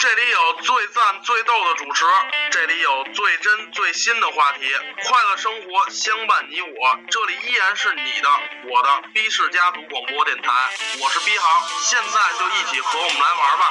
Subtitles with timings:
[0.00, 2.04] 这里有最赞最逗的主持，
[2.52, 6.98] 这里有最真最新的话题，快乐生活相伴你我。
[7.10, 8.28] 这里依然是你的、
[8.70, 10.52] 我的 B 氏家族广播电台，
[11.00, 13.64] 我是 B 航，现在就一起和我们来玩吧。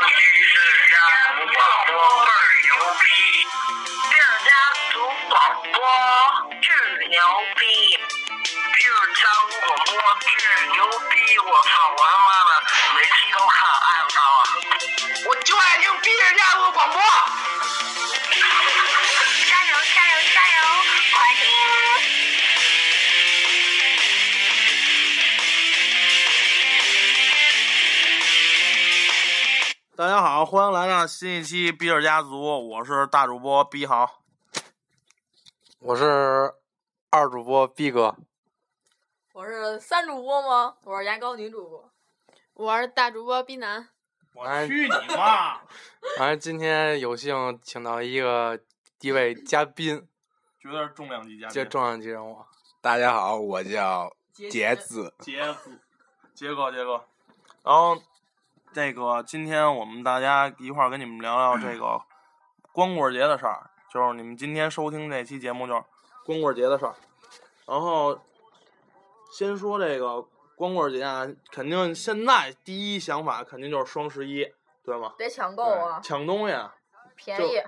[0.00, 0.10] ！B
[0.42, 0.58] 氏
[0.90, 0.98] 家
[1.36, 1.94] 族广播
[2.24, 3.06] 倍儿牛逼
[4.10, 4.50] ，，B 氏家
[4.92, 5.38] 族广
[5.70, 5.78] 播
[6.60, 6.74] 巨
[7.06, 7.22] 牛
[7.54, 7.62] 逼
[8.42, 9.94] ，，B 氏家族广播
[10.26, 10.34] 巨
[10.72, 11.38] 牛逼！
[11.38, 12.50] 我操，我他妈的
[12.96, 14.42] 每期都看，爱不着啊！
[15.28, 15.34] 我
[16.72, 17.00] 广播。
[19.46, 20.58] 加油加油加油！
[21.12, 21.46] 快听！
[29.96, 34.24] 大家好，欢迎来到新一期比尔家族，我是大主播逼豪。
[35.78, 36.52] 我是
[37.10, 38.16] 二主播逼哥，
[39.32, 40.74] 我是三主播吗？
[40.82, 41.90] 我是牙膏女主播。
[42.54, 43.88] 我是大主播逼男，
[44.36, 45.54] 我去你妈！
[46.18, 48.60] 反正今天有幸请到一个
[49.00, 50.06] 一位嘉宾，
[50.60, 51.54] 绝对是重量级嘉宾。
[51.54, 52.44] 这重量级人物。
[52.82, 55.14] 大家好，我叫杰杰子。
[55.20, 55.80] 杰子，
[56.34, 57.02] 杰哥，杰哥。
[57.64, 57.96] 然后，
[58.74, 61.98] 这个今天我们大家一块儿跟你们聊聊这个
[62.72, 65.82] 光棍节的事儿，就是你们今天收听这期节目就是
[66.26, 66.94] 光棍节的事儿。
[67.64, 68.20] 然后，
[69.32, 70.22] 先说这个
[70.56, 74.50] 光棍节啊，肯定现在第一想法肯定就是双十一，
[74.82, 75.14] 对吗？
[75.16, 76.56] 得抢购啊，抢东西。
[77.14, 77.62] 便宜。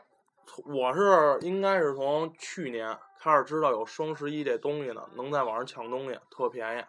[0.65, 6.85] 我是应该是从去年开始知道有双十一这东西呢，能在网上抢东西，特便宜。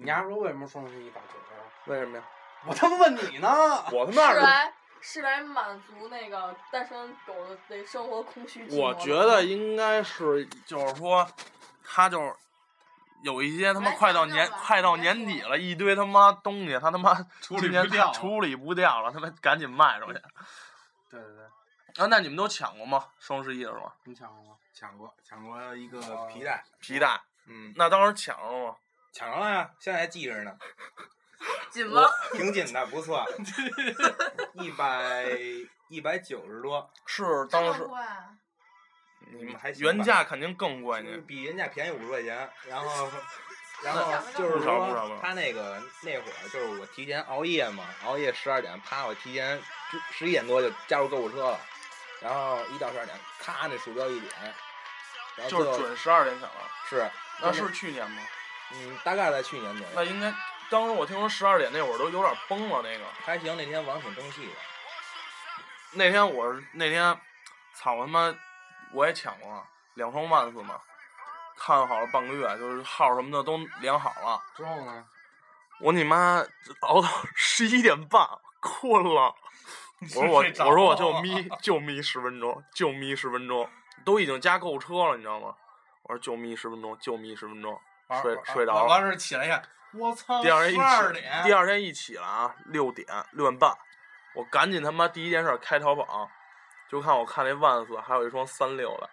[0.00, 1.60] 你丫说为什么双十一打折啊？
[1.86, 2.24] 为什么呀？
[2.66, 3.48] 我他妈问你呢！
[3.92, 8.80] 我他妈是是来是来满足那个单身狗的那生活空虚寂寞。
[8.80, 11.28] 我觉得应该是，就是说，
[11.84, 12.34] 他就是
[13.24, 20.20] 有一些他妈快到年快到年底了，一堆他妈东西，他他妈 处理今年不掉处理不掉了，他妈赶紧卖出去。
[21.08, 21.30] 对对
[21.94, 23.06] 对，啊，那你们都抢过吗？
[23.18, 24.56] 双十一的时候，你抢过吗？
[24.74, 28.76] 抢过，抢过一个皮带，皮带，嗯，那当时抢了吗？
[29.12, 30.54] 抢着了呀，现在还记着呢，
[31.70, 32.02] 紧吗？
[32.32, 33.24] 挺紧的，不错，
[34.54, 35.24] 一百
[35.88, 37.88] 一百九十多，是当时
[39.32, 41.10] 你们还行原价肯定更贵呢。
[41.26, 43.10] 比原价便宜五十块钱，然后。
[43.82, 51.60] 然后就是说，他那个那会儿就是我提前熬夜嘛，熬夜十二点，啪，我提前十十一点多就加入购物车了，
[52.20, 54.32] 然后一到十二点，咔，那鼠标一点，
[55.36, 57.10] 然后就是准十二点抢了，是，
[57.42, 58.22] 那是去年吗？
[58.72, 59.92] 嗯，大概在去年左右。
[59.94, 60.32] 那应该，
[60.70, 62.80] 当时我听说十二点那会儿都有点崩了。
[62.80, 64.52] 那个还行，那天网挺争气的。
[65.90, 67.20] 那天我是那天，
[67.74, 68.34] 操他妈，
[68.94, 70.80] 我也抢过两双万斯嘛，
[71.56, 74.40] 看好了半个月，就是号什么的都量好了。
[74.56, 75.04] 之后呢？
[75.80, 76.40] 我你妈
[76.82, 78.26] 熬到十一点半
[78.60, 79.34] 困了，
[80.00, 83.68] 我说我我说我就眯就眯十分钟，就眯十分钟，
[84.04, 85.54] 都已经加购物车了，你知道吗？
[86.04, 87.76] 我说就眯十分钟，就眯十分钟，
[88.22, 88.84] 睡睡着了。
[88.84, 89.62] 完事起来一看，
[89.94, 90.40] 我操！
[90.40, 90.76] 第二天一
[91.44, 93.76] 第二天一起来啊，六点六点半，
[94.36, 96.30] 我赶紧他妈第一件事开淘宝，
[96.94, 99.10] 就看我看那万斯还有一双三六的，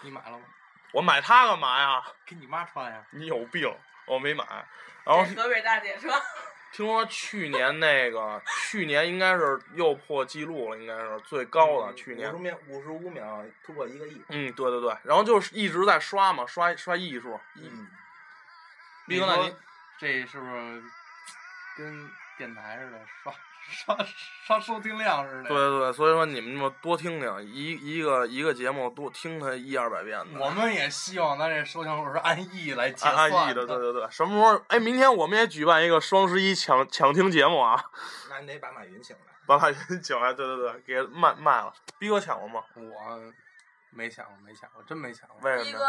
[0.00, 0.44] 你买了吗？
[0.92, 2.02] 我买它干嘛呀？
[2.24, 3.04] 给你妈穿呀！
[3.10, 3.70] 你有病，
[4.06, 4.42] 我没买。
[5.04, 6.10] 然后河北大姐说，
[6.72, 8.40] 听说去年那个，
[8.70, 11.92] 去年应该是又破纪录了，应该是最高的。
[11.92, 14.24] 去年五十，秒，五十五秒突破一个亿。
[14.30, 17.38] 嗯，对对对，然后就是一直在刷嘛，刷刷亿数。
[17.56, 17.86] 嗯，
[19.06, 19.54] 逼哥，那你
[19.98, 20.82] 这是不是
[21.76, 23.34] 跟电台似的，刷
[23.70, 23.96] 刷
[24.46, 25.48] 刷 收听量似的？
[25.48, 30.40] 对对对，所以说你们就多听听，一一个一个节目多听它一二百遍的。
[30.40, 34.06] 我们也希望咱这收听数是按亿来计按算按亿的，对对对。
[34.10, 34.64] 什么时候？
[34.68, 37.82] 哎，明天我们也举办一个双十一抢抢听节目啊！
[38.30, 39.22] 那你得把马云请来。
[39.46, 41.72] 把马云请来，对对对，给卖卖了。
[41.98, 42.62] 逼哥抢过吗？
[42.76, 43.32] 我
[43.90, 45.38] 没抢过，没抢过，真没抢过。
[45.42, 45.84] 为什么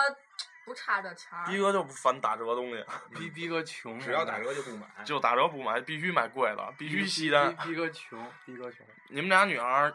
[0.70, 1.46] 不差这钱儿。
[1.48, 2.86] 逼哥就不烦打折东西，
[3.18, 4.86] 逼逼哥穷，只要打折就不买。
[5.04, 7.56] 就打折不买，必须买贵的，必须逼西单。
[7.56, 8.86] 逼逼哥穷，逼哥穷。
[9.10, 9.94] 你们俩女孩儿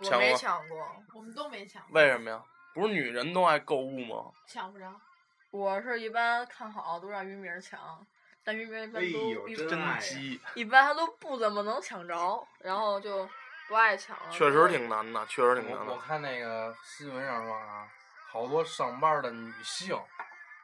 [0.00, 1.02] 我没抢过？
[1.14, 2.42] 我们都没抢过，为什么呀？
[2.74, 4.30] 不是女人都爱购物吗？
[4.46, 4.92] 抢不着。
[5.50, 8.06] 我是一般看好都让于明抢，
[8.44, 13.26] 但于明儿一般哎呦都一真爱呀真急，一般他都不怎么能抢着，然后就
[13.68, 14.30] 不爱抢了。
[14.30, 15.92] 确实挺难的，确实挺难的。
[15.92, 17.88] 我我看那个新闻上说啊，
[18.28, 19.98] 好多上班的女性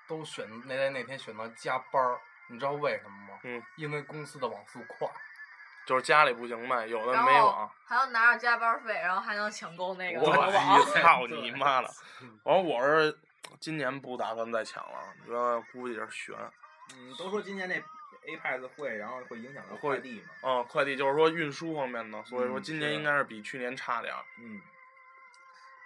[0.06, 2.19] 都选那天那天选择加班儿，
[2.49, 3.41] 你知道为什么吗？
[3.44, 5.09] 嗯，因为公司的网速快。
[5.85, 7.69] 就是家里不行呗，有的没网。
[7.85, 10.31] 还要拿着加班费，然后还能抢购那个我。
[10.94, 11.91] 操你妈的！
[12.44, 13.19] 完了，我是
[13.59, 16.37] 今年不打算再抢了，觉得估计是悬。
[16.94, 17.82] 嗯，都说今年那
[18.31, 20.29] Apex 会，然后会影响到快递嘛。
[20.43, 24.23] 嗯，快递就是说运输方面的，所以说嗯今年应该是比去年差点儿。
[24.38, 24.61] 嗯，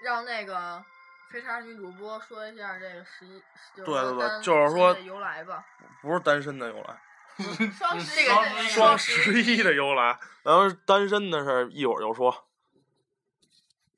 [0.02, 0.84] 让那个
[1.30, 3.42] 飞叉女主播说一下这个十一，
[3.76, 5.64] 对对对就是说由来吧。
[6.02, 7.00] 不是单身的由来，
[7.76, 12.46] 双十一，双十一的由来，然后单身的事儿一会儿就说。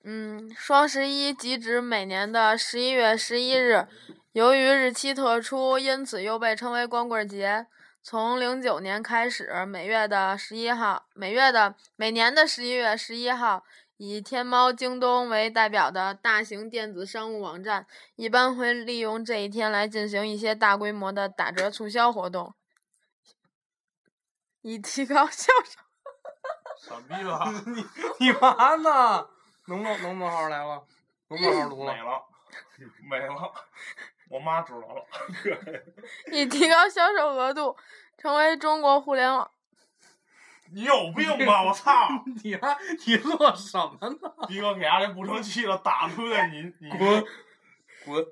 [0.04, 3.86] 嗯，双十一即指每年的十一月十一日，
[4.32, 7.66] 由于日期特殊，因此又被称为光棍节。
[8.00, 13.64] 从零九年开始，每月的十一号，每月的每年的十一月十一号，
[13.98, 17.84] 以天猫、京东为代表的大型电子商务网站，
[18.14, 22.54] 一般会利用这一天来进行一些大规模的打折促销活动，
[24.62, 25.80] 以提高销售。
[26.78, 27.52] 傻逼吧？
[27.66, 27.84] 你
[28.20, 29.28] 你嘛呢？
[29.66, 30.86] 能不能能不能好好来了？
[31.26, 32.00] 能不能好好读了没？
[32.00, 32.24] 了，
[33.10, 33.52] 没了，
[34.30, 35.04] 我妈知道了。
[36.30, 37.76] 以提高销售额度，
[38.16, 39.50] 成为中国互联网。
[40.72, 41.62] 你有病吧！
[41.66, 42.08] 我操！
[42.42, 42.76] 你还
[43.06, 44.46] 你乐什么呢？
[44.46, 47.24] 逼哥给家这不成器了，打出来你你滚
[48.04, 48.26] 滚！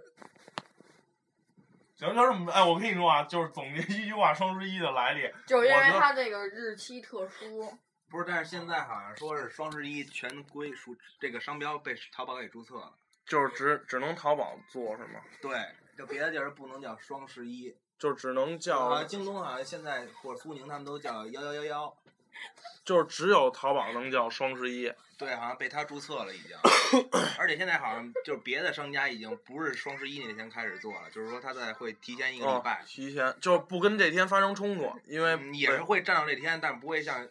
[1.97, 7.73] 行，就这么哎，我跟你说啊，就是总结一句话，双十一的来历，就是因为它这个日期特殊。
[8.09, 12.93] 不是，但是现在好像说是双十一全归属这个商标被淘宝给注册了。
[13.27, 15.21] 就是只只能淘宝做是吗？
[15.43, 15.59] 对，
[15.99, 21.97] 就别的地儿不能叫双十一，就只能好叫像，京东好像现在或者苏宁他们都叫幺幺幺幺。
[22.85, 24.93] 就是只有淘宝能叫双十一。
[25.19, 26.55] 对，好像被他注册了已经，
[27.39, 37.27] 而且现在好像就是别的商家已经不是双十一那天开始做了，就是说他在会提前一个礼嗯拜，，提前就是不跟这天发生冲突，因为嗯也是会占到这天，但不会像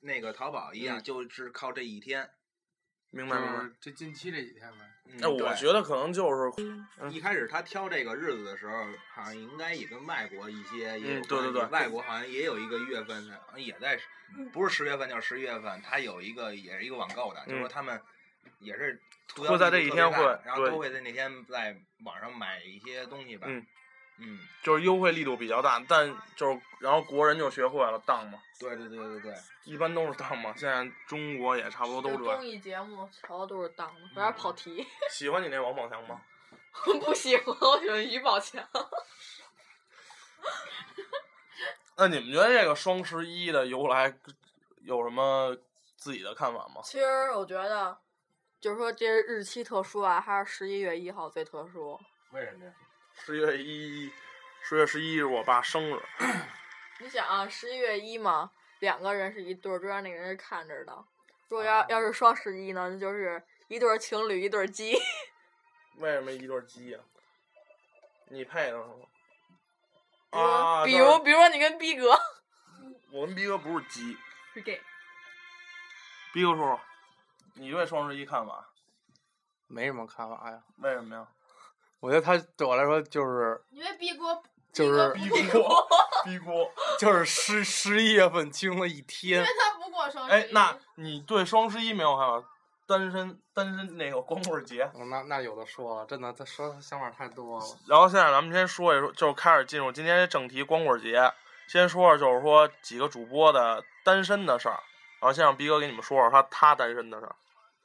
[0.00, 2.28] 那个淘宝一样，嗯就是靠这一天。
[3.12, 3.64] 就明白明白。
[3.64, 4.78] 是这近期这几天呗。
[5.06, 6.52] 嗯哎，我对觉得可能就是
[7.00, 13.98] 嗯一开始他挑这个日子的时候，好像应该也跟外国一些也有嗯对对关系对外国好像也有一个月份，好像也在，
[14.52, 18.00] 不是十月份就是十一月份，他有一个也是一个网购的，就是说他们
[18.60, 23.48] 也是促销嗯会在这一天大会然后都会在那天在网上买一些东西吧。
[23.50, 23.66] 嗯
[24.20, 29.34] 嗯就是优惠力度比较大，但就是然后国人就学会了当嘛，对对对对对，
[29.64, 30.52] 一般都是当嘛。
[30.56, 34.86] 现在中国也差不多都这综艺节目瞧的都是当的，有点跑题。
[35.10, 36.20] 喜欢你那王宝强吗？
[37.04, 38.62] 不喜欢，我喜欢于宝强。
[41.96, 44.14] 那你们觉得这个双十一的由来
[44.82, 45.56] 有什么
[45.96, 46.80] 自己的看法吗？
[46.84, 47.96] 其实我觉得，
[48.60, 51.98] 就是说这日期特殊啊，还是十一月一号最特殊。
[52.32, 52.72] 为什么呀？
[53.22, 54.10] 十月一，
[54.62, 56.02] 十月十一是我爸生日，
[57.00, 61.04] 你想啊，十一月一嘛，两个人是一对儿，中间那个人是看着的。
[61.48, 64.96] 如果要要是双十一呢，那就是一对儿情侣，一对儿鸡。
[65.96, 66.98] 为什么一对鸡呀、
[68.28, 68.94] 你配的是吗？
[70.30, 72.18] 比如啊，比如比如说你跟逼哥，
[73.12, 74.16] 我跟逼哥不是鸡，
[74.54, 74.80] 是 gay。
[76.32, 76.80] 逼哥叔叔，
[77.54, 78.66] 你对双十一看法？
[79.66, 80.62] 没什么看法呀。
[80.78, 81.28] 为什么呀？
[82.00, 84.42] 我觉得他对我来说就是因为逼哥，
[84.72, 85.86] 就是逼锅，
[86.24, 86.70] 逼锅。
[86.98, 89.46] 就是十十一月份其中的一因天为。
[89.46, 90.40] 他不过双十一。
[90.40, 92.42] 哎，那你对双十一没有看法？
[92.86, 94.82] 单身单身那个光棍节。
[94.82, 97.64] 哦那那有的说了，真的，他说的想法太多了。
[97.86, 101.32] 然后现在咱们先说一说，就是开始进入今天这正题光棍节。
[101.68, 104.80] 先说说就是说几个主播的单身的事儿，
[105.20, 107.36] 然后先让逼哥给你们说说他他单身的事儿。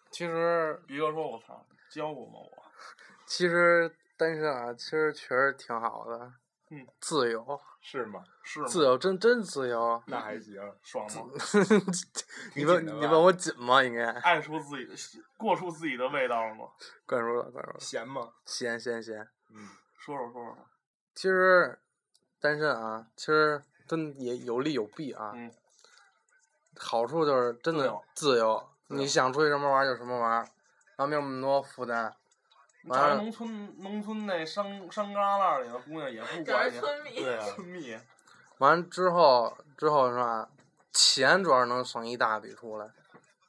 [0.10, 2.64] 其实逼哥说：“我操，教过吗我？
[3.28, 6.34] 其实单身啊，其实确实挺好的。
[6.72, 8.24] 嗯，自由，是吗？
[8.44, 8.68] 是吗？
[8.68, 10.02] 自由，真真自由。
[10.08, 11.32] 那还行，爽吗？
[12.56, 13.84] 你问你问我紧吗？
[13.84, 14.96] 应该爱出自己的，
[15.38, 16.66] 过出自己的味道了吗？
[17.06, 17.78] 关注了，关注了。
[17.80, 18.32] 闲吗？
[18.46, 19.28] 咸咸咸。
[19.52, 19.68] 嗯，
[20.00, 20.58] 说说说说。
[21.14, 21.78] 其实
[22.40, 25.34] 单身啊，其实真也有利有弊啊。
[25.36, 25.52] 嗯。
[26.78, 30.40] 好处就是真的自由自由，你想出去什么玩儿就什么玩儿，
[30.98, 32.14] 然后没有那么多负担。
[32.88, 37.16] 完了咱农村农村那山山旮旯里的姑娘也不管你，村民。
[37.16, 37.98] 对啊， 村蜜。
[38.60, 40.50] 完之后之后是吧？
[40.92, 42.88] 钱主要能省一大笔出来，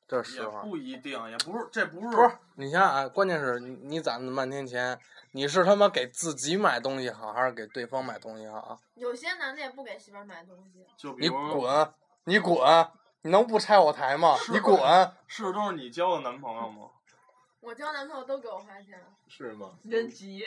[0.08, 0.62] 这是实话。
[0.62, 4.98] 不一定，也不是，这不是不是，你想想啊，关键是你你攒那么半天钱，
[5.30, 8.76] 你是他妈给自己买东西好，还是给对方买东西好？
[8.96, 10.84] 有些男的也不给媳妇买东西。
[10.96, 11.88] 就比如滚！
[12.24, 12.58] 你滚！
[13.22, 14.36] 你能不拆我台吗？
[14.50, 14.76] 你滚！
[15.28, 16.88] 是都是你交的男朋友吗？
[17.66, 19.76] 我交男朋友都给我花钱，是吗？
[19.90, 20.46] 真急。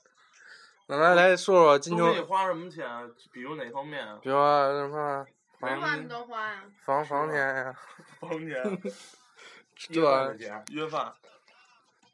[0.88, 2.88] 那来来说说金秋都给，你花什么钱？
[3.30, 4.18] 比如哪方面啊？
[4.22, 5.26] 比如说什么
[5.58, 6.64] 房花你都花呀。
[6.82, 7.78] 房房钱呀，
[8.18, 8.80] 房钱、
[9.76, 10.34] 这
[10.70, 11.12] 约饭。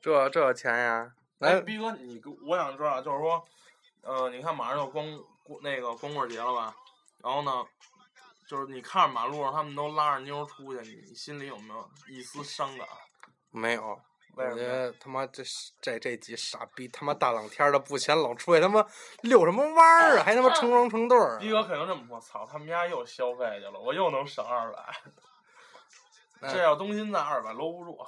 [0.00, 3.44] 这这钱呀，哎，来逼哥，你给我想知道，就是说，
[4.02, 5.06] 呃，你看马上要光
[5.44, 6.74] 光那个光棍节了吧？
[7.22, 7.64] 然后呢，
[8.48, 12.88] 就是你看着马路上他们都拉着妞儿出去，你你心里有没有一丝伤感？
[13.52, 14.00] 没有。
[14.36, 14.66] 为什么呀？
[14.66, 15.42] 我觉得他妈这
[15.80, 18.86] 这这几傻逼他妈大冷天的不嫌冷，出去他妈
[19.22, 20.22] 遛什么弯儿啊？
[20.24, 21.38] 还他妈成双成对儿啊。
[21.38, 24.78] 逼哥肯定这么说，操，他们家又消费去了，我又能省二百。
[26.52, 27.98] 这要东心在二百搂不住，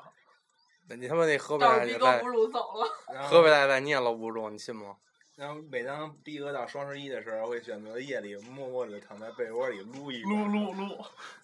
[0.89, 4.97] 那你他妈那河北大姐在逼哥不路走了，河北大姐在你也搂不住，你信吗？
[5.35, 10.89] 然后每当逼哥到双十一的时候，会选择夜里默默的躺在被窝里撸一撸撸 撸。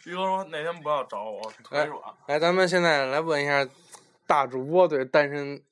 [0.02, 2.00] 逼哥说那天不要找我，腿软。
[2.26, 3.64] 来，咱们现在来问一下
[4.26, 5.62] 大主播对单身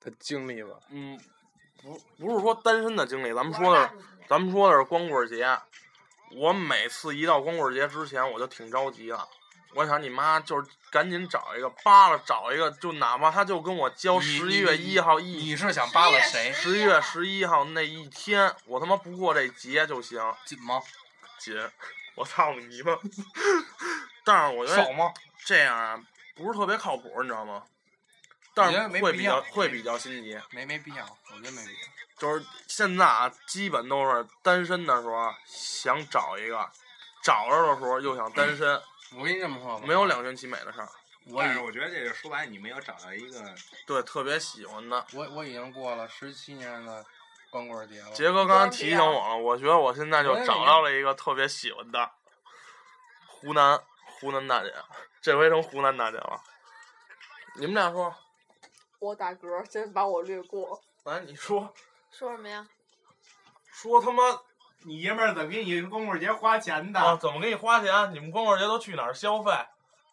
[0.00, 0.70] 的经历吧。
[0.90, 1.18] 嗯，
[1.82, 3.94] 不不是说单身的经历，咱们说的是
[4.28, 5.46] 咱们说的是光棍节。
[6.36, 9.28] 我每次一到光棍节之前，我就挺着急的。
[9.74, 16.52] 我想你妈就是赶紧找一个扒拉找一个，就哪怕他就跟我交十一月一号一你是想扒拉谁？
[16.52, 20.20] 十一月十一号那一天，我他妈不过这节就行。
[20.44, 20.82] 紧吗？
[21.38, 21.54] 紧，
[22.14, 22.98] 我操你妈！
[24.24, 25.12] 但是我觉得少吗？
[25.44, 26.02] 这样啊，
[26.34, 27.62] 不是特别靠谱，你知道吗？
[28.58, 30.38] 但我觉得是会比较会比较心急。
[30.50, 31.88] 没没必要，我觉得没必要。
[32.18, 36.68] 就是现在啊，基本都是单身的时候啊想找一个，
[37.22, 38.82] 找着的时候又想单身，
[39.16, 40.88] 我跟你这么说吧，没有两全其美的事儿。
[41.26, 43.54] 我已但是我觉得这个说白了，你没有找到一个
[43.86, 45.06] 对，特别喜欢的。
[45.12, 47.04] 我我已经过了十七年的
[47.50, 48.10] 光棍节了。
[48.12, 52.10] 杰哥刚刚提醒我了，我觉得我现在就找到了一个特别喜欢的
[53.26, 54.74] 湖南湖南大姐，
[55.20, 56.40] 这回成湖南大姐了。
[57.56, 58.14] 你们俩说，
[59.00, 60.80] 我打嗝，先把我略过。
[61.04, 61.72] 来你说
[62.10, 62.66] 说什么呀？
[63.70, 64.22] 说他妈
[64.84, 66.98] 你爷们儿怎么给你光棍节花钱的？
[66.98, 68.12] 啊，怎么给你花钱？
[68.12, 69.52] 你们光棍节都去哪儿消费？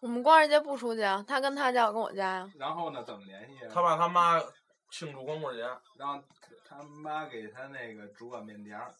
[0.01, 2.51] 我们光棍节不出去啊，他跟他家，我跟我家呀。
[2.59, 3.71] 然后呢，怎么联系啊？
[3.73, 4.39] 他爸他妈
[4.91, 5.63] 庆祝光棍节，
[5.97, 6.21] 然后
[6.69, 8.93] 他妈给他那个煮碗面条儿，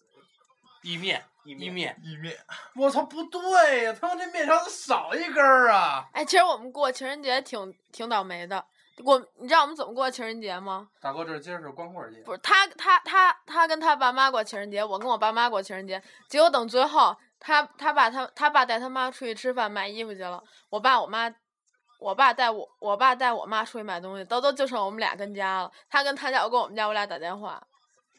[0.82, 1.96] 意面，意意面。
[2.04, 2.36] 意面。
[2.76, 6.08] 我操，不对呀，他妈这面条少一根儿啊？
[6.14, 8.66] 哎，其实我们过情人节挺挺倒霉的。
[9.04, 10.88] 我，你知道我们怎么过情人节吗？
[11.02, 12.22] 大哥，这今儿是光棍节。
[12.22, 16.02] 不是他他他他跟他爸妈过情人节，我跟我爸妈过情人节。
[16.30, 21.30] 结果等最后，他他爸他他爸带他妈出去吃饭买衣服去了，我爸我妈，
[22.00, 25.72] 我爸带我我爸带我妈出去买东西，都都就剩我们俩跟家了。
[25.90, 27.62] 他跟他家，我跟我们家，我俩打电话。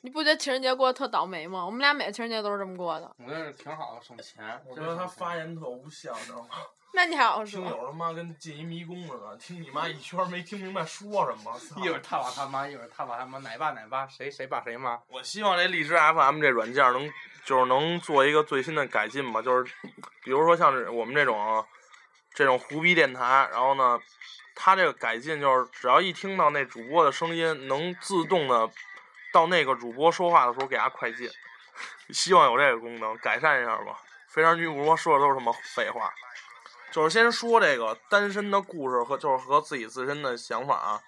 [0.06, 1.66] 你不觉得情人节过得特倒霉吗？
[1.66, 3.10] 我们俩每个情人节都是这么过的。
[3.18, 4.62] 我觉得挺好的，省钱。
[4.64, 6.50] 我觉得他发言特无效，知道吗？
[6.94, 7.60] 那你还好说？
[7.60, 11.52] 听友他妈跟进一迷宫似的，听你妈一圈没听明白说什么。
[11.84, 14.96] 一会儿他爸他妈，一会儿他爸他妈，奶爸奶爸，谁谁爸谁妈。
[15.08, 17.10] 我希望这荔枝 FM 这软件能
[17.44, 19.74] 就是能做一个最新的改进吧，就是
[20.22, 21.64] 比如说像是我们这种
[22.32, 23.98] 这种胡逼电台，然后呢，
[24.54, 28.70] 它这个改进就是只要一听到那主播的声音，能自动的
[29.36, 31.28] 到那个主播说话的时候给他快进，
[32.08, 34.00] 希望有这个功能，改善一下吧。
[34.28, 36.10] 非常女主播说的都是什么废话，
[36.90, 41.02] 就是先说这个单身的故事和就是和自己自身的想法啊。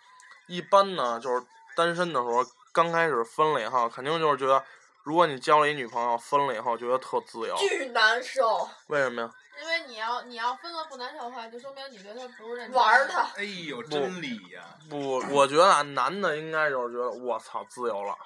[0.46, 1.42] 一般呢，就是
[1.74, 4.62] 单身的时候刚开始分了以后，肯定就是觉得，
[5.04, 9.30] 如果你交了一女朋友，分了以后觉得特自由，巨难受，为什么呀？
[9.60, 13.22] 因为你要你要分了不难受的话，就说明你对他不是认真玩儿他。
[13.36, 18.16] 哎呦，真理呀、不，我觉得啊，男的应该就是觉得我操自由了，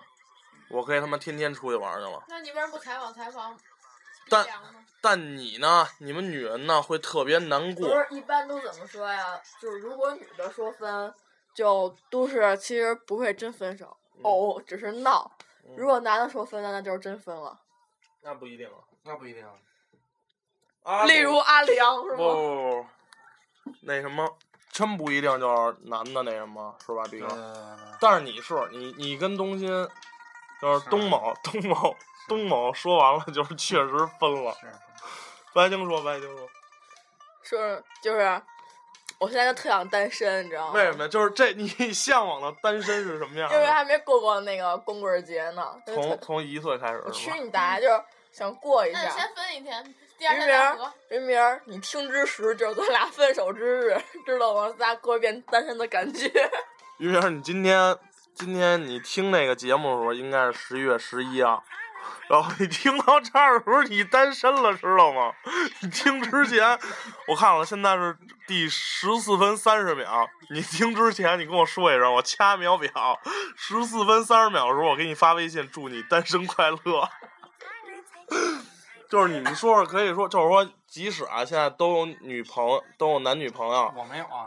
[0.68, 2.22] 我可以他妈天天出去玩去了。
[2.28, 3.58] 那你为什么不采访采访？
[4.28, 4.46] 但
[5.00, 7.88] 但你呢，你们女人呢会特别难过。
[7.88, 9.40] 不是一般都怎么说呀？
[9.60, 11.12] 就是如果女的说分，
[11.54, 15.30] 就都是其实不会真分手，哦，只是闹。
[15.64, 17.58] 嗯如果男的说分了，那就是真分了。
[18.20, 18.74] 那不一定啊。
[19.04, 19.44] 那不一定。
[19.46, 19.52] 啊
[21.06, 22.16] 例如阿良是吗？
[22.16, 22.86] 不不，
[23.82, 24.36] 那什么，
[24.70, 27.26] 真不一定就是男的那什么，是吧，毕哥？
[27.28, 29.68] 呃，但是你是你，你跟东新，
[30.60, 31.96] 就是东某东某
[32.28, 34.52] 东某说完了，就是确实分了。
[34.60, 34.66] 是。
[35.54, 36.48] 白晶说，白晶说，
[37.42, 38.42] 说就是，
[39.18, 40.72] 我现在就特想单身，你知道吗？
[40.72, 41.08] 为什么呀？
[41.08, 43.54] 就是这你 向往的单身是什么样的？
[43.54, 45.74] 因为还没过过那个光棍节呢。
[45.84, 47.30] 从从一岁开始我去？
[47.38, 47.82] 你大爷！
[47.82, 49.02] 就是想过一下。
[49.02, 54.72] 那先分一天，第二人名儿天再合。，人名，你听之时就是咱俩分手之日，知道吗？
[54.78, 56.30] 咱俩过一遍单身的感觉。
[56.98, 57.98] 于明，你今天
[58.32, 61.60] 今天你听那个节目的时候，应该是十一月十一啊。
[62.28, 65.32] 然后你听到这儿的时候，你单身了，知道吗？
[65.80, 66.78] 你听之前，
[67.26, 70.30] 我看了，现在是第十四分三十秒。
[70.50, 73.20] 你听之前，你跟我说一声，我掐秒表。
[73.56, 77.08] 十四分三十秒的时候，我给你发微信，祝你单身快乐。
[79.12, 84.46] 就是你们说说，可以说，就是说，即使啊，现在都有女朋友，都有男女朋友，我没有啊。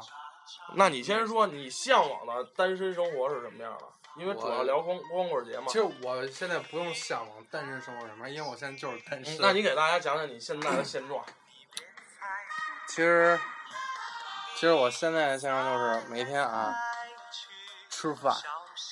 [0.73, 3.85] 那你先说，你向往的单身生活是什么样的？
[4.15, 5.73] 因为主要聊光光棍节嘛其。
[5.73, 9.35] 实我现在不用向往单身生活什么，因为我现在就是单身。
[9.35, 11.23] 嗯那你给大家讲讲你现在的现状。
[12.89, 13.39] 其实，
[14.55, 16.73] 其实我现在的现状就是每天啊，
[17.87, 18.35] 吃饭、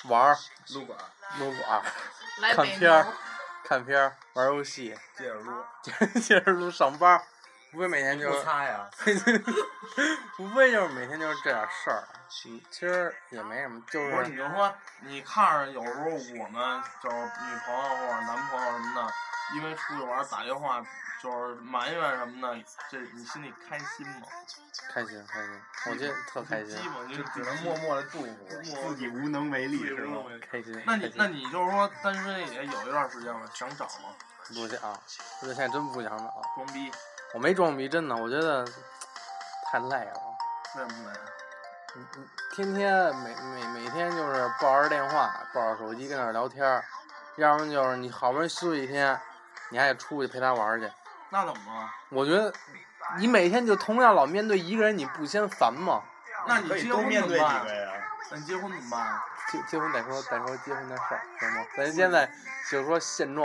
[0.04, 0.38] 玩儿、
[0.68, 1.04] 撸管儿
[1.40, 1.82] 撸管儿、
[2.54, 3.12] 看片儿农、
[3.64, 5.52] 看片儿、玩游戏，接着录，
[6.20, 7.22] 接着录上班儿，
[7.74, 8.88] 无非每天就 不是，擦呀。
[10.38, 12.04] 无非就是每天就是这点事儿。
[12.46, 19.12] 嗯，其实也没什么，就不是，是你就说你看着有时候我们就是女朋友或者男朋友什么的，
[19.56, 20.84] 因为出去玩打电话
[21.22, 24.26] 就是埋怨什么的，这你心里开心吗？
[24.92, 26.76] 开心开心，我觉得特开心
[27.08, 28.28] 就只能默默的祝福。
[28.88, 30.22] 自己无能为力是吗？
[30.50, 30.80] 开心。
[30.86, 34.10] 那你那你就是说单身也有一段时间了，想找吗？
[34.48, 34.80] 不想，
[35.40, 36.42] 我现在真不想找。
[36.54, 36.90] 装逼？
[37.34, 38.64] 我没装逼，真的，我觉得
[39.66, 40.12] 太累了。
[40.76, 41.18] 为什么呢？
[41.96, 46.84] 你你天天每每每天就是抱着电话，抱着手机跟那儿聊天儿，
[47.36, 49.20] 要不然就是你好不容易休息一天，
[49.70, 50.88] 你还得出去陪他玩儿去。
[51.30, 51.90] 那怎么了？
[52.10, 52.54] 我觉得
[53.18, 56.02] 你每天就同样老面对一个人，你不嫌烦吗？
[56.46, 57.66] 那你结婚怎么办？
[57.66, 57.92] 呀。
[58.30, 59.20] 那你结婚怎么办？
[59.50, 61.66] 结结婚再说再说结婚的事儿，行吗？
[61.76, 62.30] 咱现在
[62.70, 63.44] 就说现状，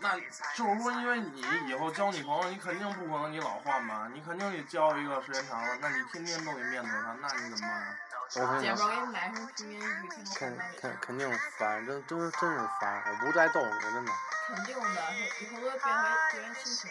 [0.00, 0.16] 那
[0.54, 4.08] 就是说，因为你以后交女朋友，你肯定不可能你老换吧？
[4.12, 7.98] 你肯定得交一个时间长了，那你天天都得面对她，那你怎么办啊？
[8.28, 14.12] 姐我跟你讲，们儿给你买什么平民玉听肯看肯肯定烦，真真真是烦，我不带逗你的，真的
[14.48, 15.00] 肯定的，
[15.40, 16.90] 以后都会变回别人亲情，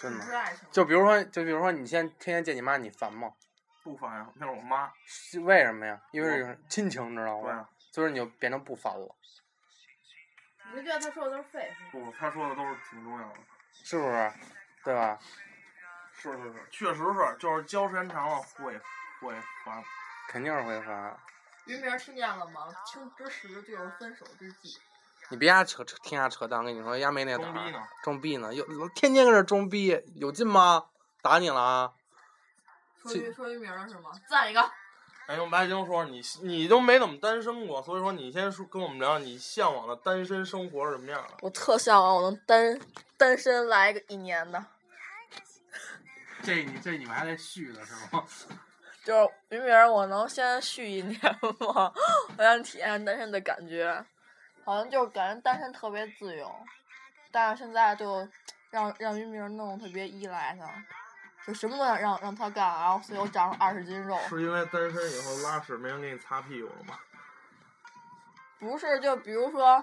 [0.00, 0.52] 真的。
[0.70, 3.32] 就比如说，就比如说，你现在天天见你妈，你烦吗？
[3.82, 4.92] 不烦呀，那是我妈。
[5.44, 6.00] 为什么呀？
[6.12, 7.68] 因为是亲情，知道吗对啊？
[7.92, 9.14] 所以你就变成不烦了，
[10.74, 11.90] 你觉得他说的都是废话？
[11.92, 13.38] 不，他说的都是挺重要的。
[13.72, 14.32] 是不是？
[14.84, 15.18] 对吧？
[16.14, 18.78] 是是是，确实是，就是交时间长了会
[19.20, 19.82] 会烦。
[20.28, 21.16] 肯定是会烦。
[21.66, 22.68] 于明听见了吗？
[22.86, 24.78] 情之时就是分手之际。
[25.28, 27.88] 你别瞎扯扯，听瞎扯淡，我跟你说，丫没那胆儿装逼呢？
[28.02, 30.86] 装逼呢，有天天搁这装逼，有劲吗？
[31.22, 31.92] 打你了啊！
[33.00, 34.10] 说于说于明儿是吗？
[34.28, 34.60] 赞一个。
[35.32, 41.34] 哎，用白晶说，你你都没怎么单身过，所以说你先说跟我们聊你向往的单身生活是什么样的？
[41.40, 42.78] 我特向往我能单
[43.16, 44.62] 单身来个一年的，
[46.42, 48.22] 这你这你们还得续的是吗？
[49.02, 51.18] 就是明明我能先续一年
[51.60, 51.90] 吗？
[52.36, 54.04] 我想体验单身的感觉，
[54.64, 56.54] 好像就是感觉单身特别自由，
[57.30, 58.28] 但是现在就
[58.70, 60.66] 让让于明弄得特别依赖他，
[61.46, 64.16] 就什么都想让让他干，然后所以我长了二十斤肉。
[64.28, 66.98] 是因为单身以后拉屎没人给你擦屁股了吗？
[68.60, 69.82] 不是，就比如说，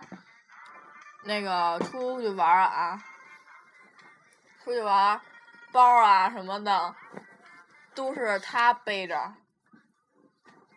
[1.25, 3.03] 那个出去玩啊，
[4.63, 5.19] 出去玩，
[5.73, 6.95] 包啊什么的，
[7.93, 9.33] 都是他背着，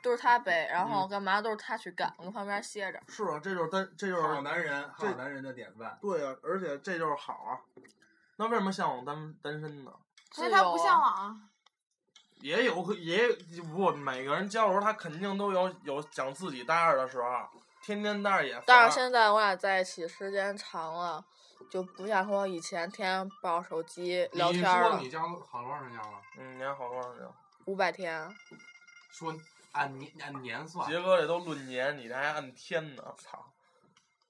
[0.03, 3.01] 都是他背，然后干嘛都是他去干，我跟旁边歇着。
[3.07, 5.97] 是啊，这就是单，这就是好男人，好男人的典范。
[6.01, 7.61] 对啊，而且这就是好啊。
[8.35, 9.93] 那为什么向往单单身呢？
[10.33, 11.37] 所以他不自由啊向往啊。
[12.41, 13.29] 也有可也
[13.73, 17.29] 不，每个人交的时候他肯定都有有想自己待着的时候，
[17.83, 18.63] 天天待着也。
[18.67, 21.25] 但是现在我俩在一起时间长了，
[21.71, 26.21] 就不像说以前天天抱手机聊你天儿了说你，交好多长时间了？
[26.39, 27.29] 嗯，年好多少年？
[27.67, 28.29] 五百天。
[29.13, 29.33] 说
[29.71, 33.53] 按年按年算，杰哥这都论年，你这还按天呢，操！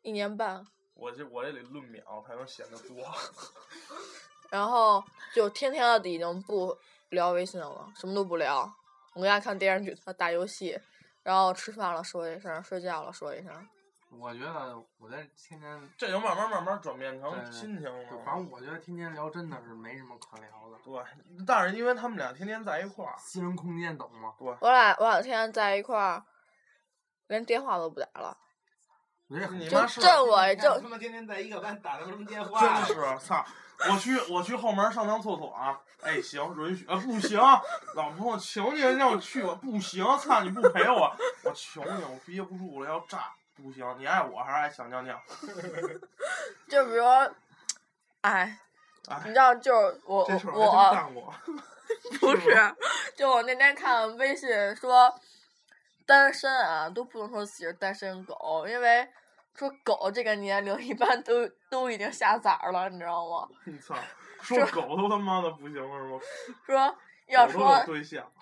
[0.03, 3.11] 一年半，我这我这得论秒才能显得多。
[4.53, 6.77] 然后就天天的已经不
[7.09, 8.71] 聊微信了，什么都不聊。
[9.15, 10.79] 我跟他看电视剧，他打游戏，
[11.23, 13.51] 然后吃饭了说一声，睡觉了说一声。
[14.11, 18.23] 我觉得我在天天，这就慢慢慢慢转变成对亲情了。
[18.27, 21.03] 反正我觉得天天聊真的是没什么可聊的，对，
[21.47, 24.35] 但是因为他们俩天天在一块儿，私人空间懂吗？
[24.39, 26.23] 我俩我俩天天在一块儿，
[27.29, 28.37] 连电话都不打了，
[29.53, 32.61] 你妈是这我一你看震他妈天天在一个班打电真话？
[32.61, 33.45] 真是操！
[33.91, 35.79] 我去我去后门上趟厕所啊！
[36.03, 37.39] 哎，行，允许啊，不行，
[37.95, 41.13] 老婆，我求你了，让我去吧，不行，操，你不陪我，
[41.45, 45.21] 我求你，我憋不住了，要炸，不行，你爱我还是爱想尿尿？
[46.69, 47.33] 就比如说，
[48.21, 48.59] 哎，
[49.09, 51.35] 你哎，知道，就是我这事儿我。
[52.21, 52.75] 不是，
[53.17, 55.13] 就我那天看微信说，
[56.07, 59.09] 单身啊都不能说自己是单身狗，因为
[59.55, 63.49] 说狗这个年龄一般都都已经下崽儿了，你知道吗？
[63.65, 63.95] 你操，
[64.41, 66.21] 说狗都他妈的不行了是吗？
[66.67, 67.85] 说要说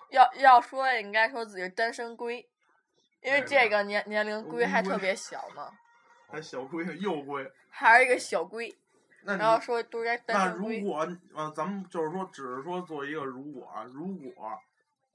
[0.09, 2.47] 要要说应该说自己是单身龟，
[3.21, 5.69] 因为这个年年龄龟还特别小呢，
[6.31, 7.51] 还小龟幼龟。
[7.69, 8.73] 还是一个小龟，
[9.23, 10.79] 那然后你说都该单那身龟。
[10.79, 14.31] 如果呃，咱们就是说，只是说做一个如果啊，如果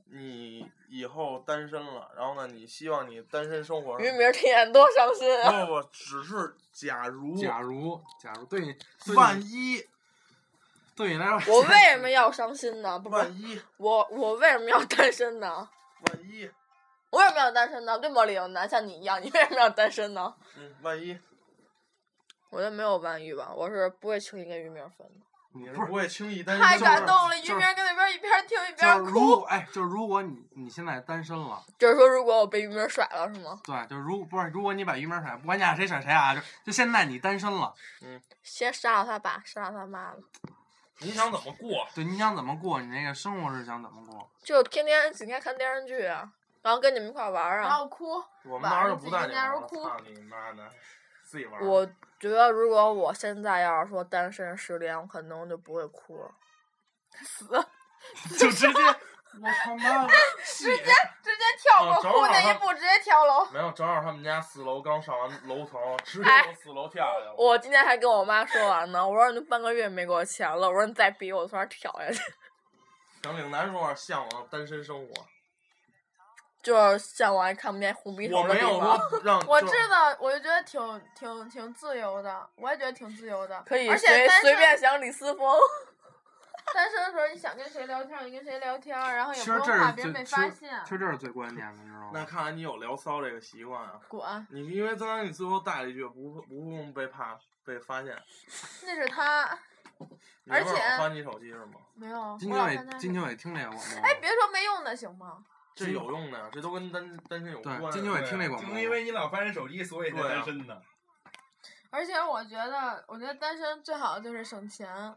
[0.08, 5.64] 你以后单身了，然后呢，你希望你单身生活于明儿听见多伤心啊！
[5.66, 8.72] 不不，只是假如假如假如对你
[9.04, 9.84] 对万一
[10.94, 12.98] 对你来说，我为什么要伤心呢？
[12.98, 15.68] 不不，万一我我为什么要单身呢？
[16.08, 16.48] 万一
[17.10, 17.98] 我为什么要单身呢？
[17.98, 20.34] 对吗，李有男像你一样，你为什么要单身呢？
[20.56, 21.18] 嗯万一
[22.50, 25.26] 我觉得没有万一吧，我是不会轻易跟于明分的。
[25.64, 29.36] 不是你是不会轻易单身太感动了，就是于明跟那边一边听一就边是如哭。
[29.36, 33.60] 果哎，就是如果你你现在单身了，就是说，如果我被于明甩了，是吗？
[33.64, 40.16] 对，就是如不是如果你把于明甩，不管你俩谁甩谁啊，就就现在你单身了，嗯先杀了他爸，杀了他妈了，
[41.00, 41.86] 你想怎么过？
[41.94, 44.30] 对，你想怎么过，你那个生活是想怎么过？
[44.42, 46.30] 就天天整天看电视剧啊，
[46.62, 47.78] 然后跟你们一块玩儿然啊。
[47.78, 50.70] 后哭，我们那儿就不带你玩了，哭操你妈的，
[51.36, 51.60] 自己玩。
[51.60, 51.86] 我
[52.18, 56.30] 觉得如果我现在要是说单身失恋，我可能就不会哭了。
[57.10, 57.44] 死
[58.38, 60.06] 就直接，我他妈，
[60.42, 60.84] 直接
[61.22, 63.44] 直接跳过哭那一步，直接跳楼。
[63.52, 67.34] 没有，正好他们家四楼刚上完楼层，直接哎从四楼跳下去了。
[67.36, 72.20] 我今天还跟我妈说完呢，我说你半个月没给我钱了，我说你再逼我，从那儿跳下去。
[73.22, 75.12] 向岭南说向往单身生活，
[76.66, 78.80] 就是向往看不见红鼻头的地我没有。
[78.80, 83.62] 说 让我知道，我就觉得挺挺挺自由的，我也觉得挺自由的。
[83.64, 85.48] 可以而且随随单身便想李思峰。
[86.74, 90.52] 单身的时候，你想跟谁聊天，你跟谁聊天，然后也不用怕别人被发现
[90.84, 90.88] 其。
[90.90, 92.24] 实这是最关键的，你知道吗那？
[92.24, 94.00] 看来你有聊骚这个习惯啊。
[94.08, 98.20] 滚，你因为刚才你最后带了一句不不用被怕被发现，
[98.84, 99.56] 那是他
[100.42, 101.74] 你而且翻你手机是吗？
[101.94, 102.36] 没有。
[102.40, 104.02] 金秋伟我老看他金秋伟听这个广播吗？
[104.02, 105.44] 哎，别说没用的行吗？
[105.76, 107.78] 这有用的，这都跟单单身有关。
[107.78, 110.82] 对，金听这广播吗，就因为你老翻人手机，所以才单身的。
[111.90, 115.14] 而且我觉得，我觉得单身最好的就是省钱。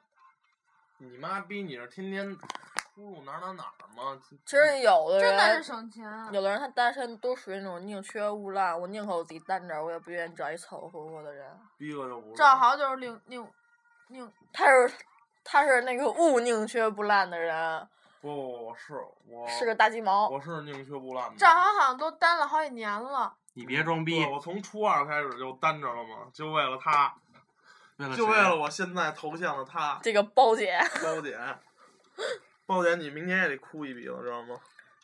[0.97, 2.37] 你妈逼你是天天
[2.93, 4.21] 出入哪儿哪儿哪儿吗？
[4.45, 6.05] 其实有的真的是，省钱。
[6.33, 11.49] 有的人他单身都属于那种宁缺毋滥，我宁可我自己单着，我也不愿意找一凑合合合的人。
[11.77, 12.35] 逼个就不。
[12.35, 13.47] 赵豪就是宁宁
[14.09, 14.91] 宁，他是
[15.43, 17.87] 他是那个勿宁缺不滥的人，
[18.21, 18.93] 不不不，我是
[19.27, 20.27] 我是个大鸡毛。
[20.29, 21.35] 我是宁缺毋滥的。
[21.37, 23.33] 赵航好像都单了好几年了。
[23.53, 27.13] 你别装逼对，，我从初二开始就单着了嘛，就为了他，
[27.97, 31.37] 为了就为了我现在头像的他，这个包姐，包姐。
[32.65, 34.55] 包姐，你明天也得哭一鼻子，知道吗？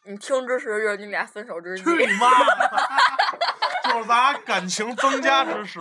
[0.04, 1.84] 你听之时就是你俩分手之际。
[1.84, 2.30] 去你妈！
[3.91, 5.80] 就是咱俩感情增加之时。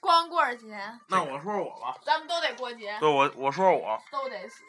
[0.00, 0.76] 光棍节，
[1.08, 4.64] 那我说说我吧，咱们都得过节，对我我说说我，都得死。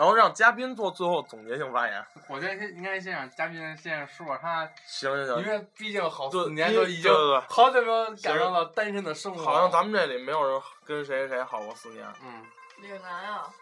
[0.00, 2.02] 然后让嘉宾做最后总结性发言。
[2.26, 7.12] 我觉得先应该先让嘉宾先说说他，行行行，因为毕竟好对四年都已经
[7.46, 9.44] 好久没有赶上了单身的生活。
[9.44, 12.46] 好像咱们这里没有人跟谁谁好过四年，嗯，
[12.80, 13.52] 岭南啊，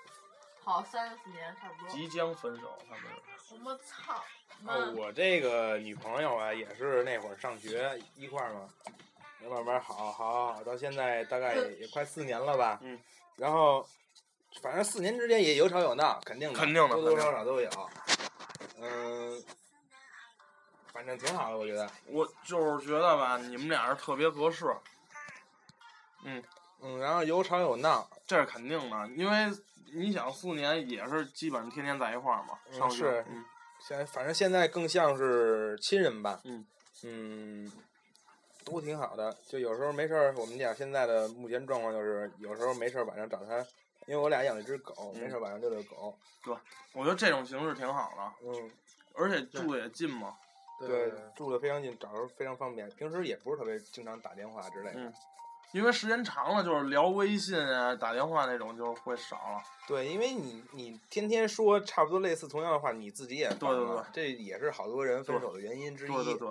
[0.62, 1.90] 好三四年差不多。
[1.90, 4.22] 即将分手，他们我操！
[4.64, 8.60] 哦，我这个女朋友啊，也是那会儿上学一块儿嘛，
[9.50, 12.78] 慢慢好好好，到现在大概也也快四年了吧。
[12.80, 12.96] 嗯。
[13.34, 13.84] 然后，
[14.60, 17.70] 反正四年之间也有吵有闹，肯定的，肯定的多多少少都有。
[18.80, 19.42] 嗯，
[20.92, 21.88] 反正挺好的，我觉得。
[22.06, 24.66] 我就是觉得吧，你们俩是特别合适，
[26.24, 26.42] 嗯
[26.80, 29.50] 嗯，然后有吵有闹，这是肯定的，因为
[29.94, 33.44] 你想四年也是基本上天天在一块儿嘛，嗯是嗯
[33.80, 36.40] 现在反正现在更像是亲人吧。
[36.44, 36.66] 嗯
[37.04, 37.72] 嗯，
[38.64, 39.36] 都挺好的。
[39.46, 43.64] 就有时候没事儿，我们俩现在的目前状况就是，有时候没事儿晚上找他，
[44.08, 46.16] 因为我俩养了一只狗，嗯没事儿晚上遛遛狗。
[46.42, 46.56] 对
[46.94, 48.70] 我觉得这种形式挺好的，嗯，
[49.14, 50.34] 而且住的也近嘛。
[50.80, 52.88] 对，住的非常近，找着非常方便。
[52.90, 55.00] 平时也不是特别经常打电话之类的。
[55.00, 55.12] 嗯
[55.72, 59.62] 因为时间长了，就是聊微信啊、打电话那种就会少了。
[59.86, 66.10] 对，因为你你天天说差不多类似同样的话，你自己也对对对这也是好多人分手的原因之一。
[66.10, 66.48] 对对对，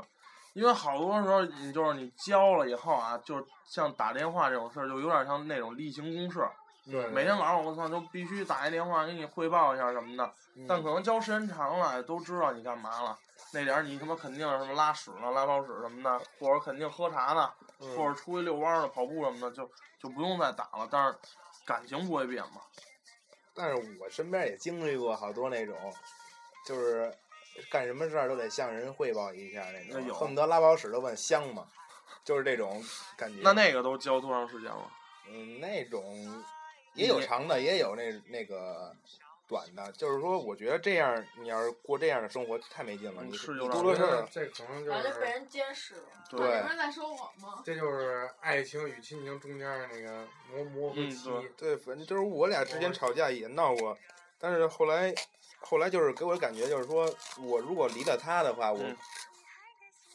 [0.54, 6.48] 因为好多时候你就是你交了以后啊，就是像打电话这种事儿，就有点像那种例行公事。
[6.90, 13.18] 对每天晚上我操就必须打一电话给你汇报一下什么的，嗯但可能交时间长了，都知道你干嘛了。
[13.52, 19.70] 那点儿你他妈肯定是什么拉屎呢、拉泡屎什么的，或者肯定喝茶呢，嗯或者出去遛弯儿呢、跑步什么的，就
[20.02, 20.88] 就不用再打了。
[20.90, 21.16] 但是
[21.66, 22.62] 感情不会变嘛。
[23.54, 25.76] 但是我身边也经历过好多那种，
[26.66, 27.14] 就是
[27.70, 31.66] 干什么事儿都得向人汇报一下那种，恨不得拉泡屎都问香吗？
[32.24, 32.84] 就是这种
[33.18, 33.40] 感觉。
[33.42, 34.92] 那那个都交多长时间了？
[35.30, 36.44] 嗯，那种
[36.98, 38.94] 也有长的，也有那那个
[39.48, 39.92] 短的。
[39.94, 43.24] 就是说，我觉得这样，你要是过这样的生活太没劲了。
[43.24, 46.02] 你是有点多多事儿，这可能就反正被，人监视了。
[46.30, 47.62] 对不是在说我吗？
[47.64, 51.30] 这就是爱情与亲情中间的那个磨磨合嗯期。
[51.56, 53.98] 对对，反正就是我俩之间吵架也闹过，
[54.40, 55.14] 但是后来
[55.60, 57.10] 后来就是给我的感觉就是说，
[57.42, 58.98] 我如果离了他的话，我、嗯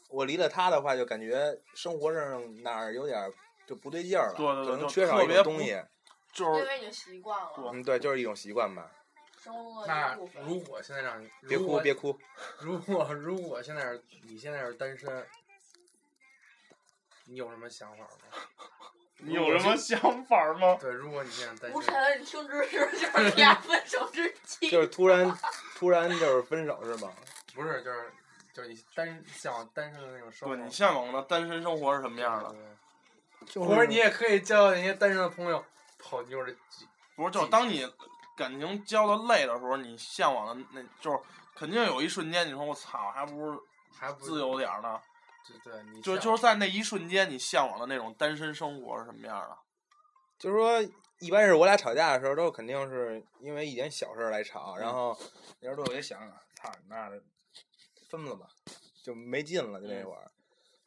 [0.08, 3.32] 我离了他的话，就感觉生活上哪儿有点儿
[3.66, 5.82] 就不对劲儿了，对对对可能缺少一个东西。
[6.32, 8.90] 就是因为已经习惯了，嗯，对，就是一种习惯吧。
[9.38, 10.42] 生活的那一部分。
[10.44, 12.18] 如果现在让你别哭，别哭。
[12.60, 15.26] 如果如果现在是你现在是单身，
[17.26, 18.08] 你有什么想法吗？
[19.24, 20.76] 你有什么想法吗？
[20.80, 24.70] 对，如果你现在单不是，身， 你听知识就是你俩分手之际。
[24.70, 25.36] 就是突然
[25.76, 27.12] 突然就是分手是吧？
[27.54, 28.12] 不是就是
[28.52, 30.56] 就是你单向往单身的那种生活。
[30.56, 33.60] 对你向往的单身生活是什么样的？
[33.60, 35.64] 或者你也可以交那些单身的朋友，
[36.02, 36.86] 泡妞的机
[37.16, 37.86] 不是，就是当你
[38.36, 41.18] 感情交的累的时候，你向往的那就是
[41.54, 43.62] 肯定有一瞬间，你说我操，还不如
[43.94, 45.00] 还不自由点儿呢。
[45.46, 49.56] 对对，你就向就是在那一瞬间，你向往的那种单身生活是什么样的？
[50.38, 50.82] 就是说，
[51.18, 55.16] 一般是我俩吵架的时候，都肯定是因为一点小事儿来吵，然后
[55.60, 56.18] 那时候我也想，
[56.54, 57.20] 操你妈的，
[58.08, 58.46] 分了吧，
[59.04, 60.30] 就没劲了，就那会儿。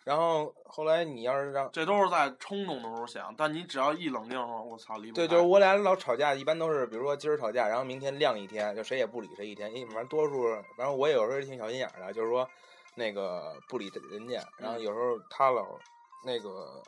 [0.06, 9.74] 然后后来你要是让，这都是在冲动的时候想，但你只要一冷静的时候，我操，离不对，就是我俩老吵架，一般都是比如说今儿吵架，然后明天晾一天，就谁也不理谁一天。
[9.76, 10.44] 因为反正多数，
[10.78, 12.48] 反正我有时候挺小心眼的，就是说
[12.94, 15.66] 那个不理人家，然后有时候他老
[16.24, 16.84] 那个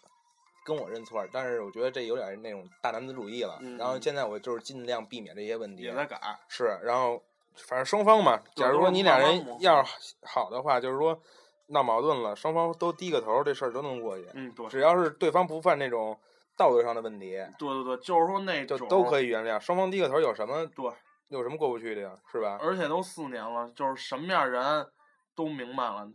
[0.63, 3.57] 跟我认错，但是我觉得这有点那种大男子主义了。
[3.61, 5.81] 嗯然后现在我就是尽量避免这些问题。
[5.81, 6.19] 也在改。
[6.47, 7.19] 是，然后
[7.55, 11.19] 反正双方嘛，假如说你俩人要是好的话，就是说
[11.67, 14.25] 闹矛盾了，双方都低个头儿，这事儿都能过去。
[14.33, 16.17] 嗯，对，只要是对方不犯那种
[16.55, 19.59] 道德上的问题，对对对，就是说那种就都可以原谅。
[19.59, 20.91] 双方低个头儿有什么对，
[21.29, 22.17] 有什么过不去的呀？
[22.31, 22.57] 是吧？
[22.61, 24.87] 而且都四年了，就是什么样人
[25.35, 26.09] 都明白了，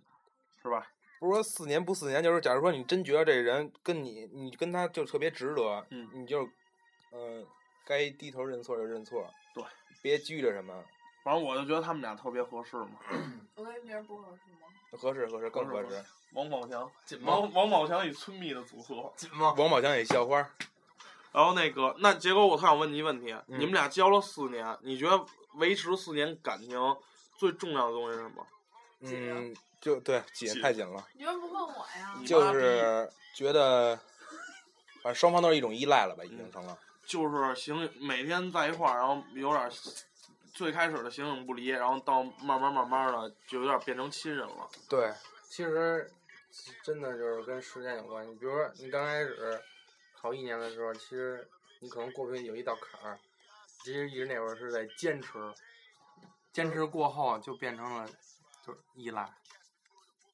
[0.63, 0.87] 是吧？
[1.21, 6.43] 不是说四年不四年，就是假如说你真觉得这人跟你，你跟他就特别值得，嗯你就，
[7.13, 7.47] 嗯、
[7.87, 9.63] 该低头认错就认错，对，
[10.03, 10.75] 别拘着什么，
[11.23, 12.91] 反正我就觉得他们俩特别合适嘛。
[13.57, 14.69] 我跟别人不合适吗？
[14.99, 16.05] 合适合适更合适合适。
[16.33, 16.83] 王宝强，
[17.21, 19.13] 吗王王宝强与村蜜的组合。
[19.17, 19.55] 紧吗？
[19.57, 20.37] 王宝强与校花，
[21.33, 26.79] 然后那个，那结果我特想问你一问题：嗯你们俩交了四年，你觉得维持四年感情
[27.37, 28.47] 最重要的东西是什么？
[29.01, 32.15] 嗯，就对紧紧太紧了，你为什么不问我呀？
[32.27, 33.97] 就是觉得，
[35.03, 36.79] 反正双方都是一种依赖了吧，已经嗯成了。
[37.05, 39.71] 就是行每天在一块儿，然后有点儿
[40.53, 44.69] 最开始的形影不离，然后到慢慢慢慢的就有点变成亲人了。
[44.89, 45.13] 对，
[45.49, 46.11] 其实
[46.83, 48.35] 真的就是跟时间有关系。
[48.35, 49.61] 比如说你刚开始
[50.21, 51.49] 考一年的时候，其实
[51.81, 53.19] 你可能过不去有一道坎儿，
[53.83, 55.39] 其实一直那会儿是在坚持，
[56.53, 58.07] 坚持过后就变成了
[58.65, 59.29] 就是依赖，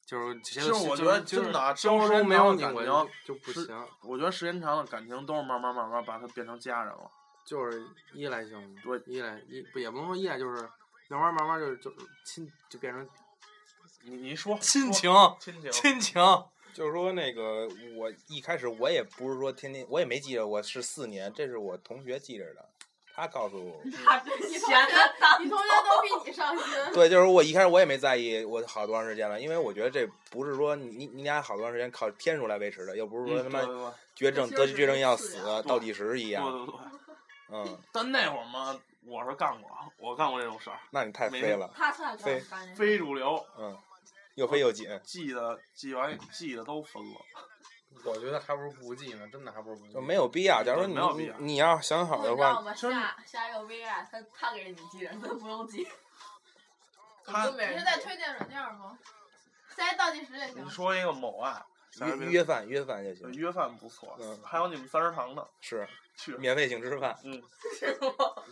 [0.04, 7.10] 就是其其实我觉得真的啊生活中没有感就就不行，我觉得时间长了，感情都是慢慢慢慢把它变成家人了。
[7.48, 7.82] 就是
[8.12, 10.60] 依赖性，对依赖依不也不能说依赖，就是
[11.08, 11.90] 慢慢慢慢就是就
[12.24, 13.08] 亲就变成
[14.02, 16.22] 你你说亲情亲情，亲情。
[16.74, 22.68] 就是说那个我一开始我也不是说天天，我也没记着我是四年，这是我同学记着的，
[23.16, 23.80] 他告诉我。
[24.04, 26.64] 他真闲的当你同学都比你上心。
[26.94, 36.68] 对，就是我一开始我也没在意我好多长时间了，因为我觉得这不是说你你你俩好多长时间靠天数来维持的，又不是说他妈绝症得绝症要死倒计时一样。
[37.50, 43.76] 嗯，但那会儿嘛，我是干过，我干过这种事儿，那你太没飞了，他才刚非干这事非主流，嗯，
[44.34, 44.88] 又飞又紧。
[45.02, 47.20] 记的记完记的都分了。
[48.04, 49.92] 我觉得还不如不记呢，真的还不如不记。
[49.94, 50.62] 就没有必要。
[50.62, 52.74] 假如说对没有必要你你你要想好的话，你知道吗？
[52.74, 55.88] 下下一个 VR，他他给你记人，他不用记。
[57.24, 58.96] 他你是在推荐软件吗？
[59.68, 60.70] 塞倒计时也行你。
[60.70, 61.62] 说一个某爱，
[62.00, 66.32] 约约饭约饭就行，约饭不错，嗯还有你们三食堂的是去。
[66.36, 67.42] 免费请吃饭，嗯，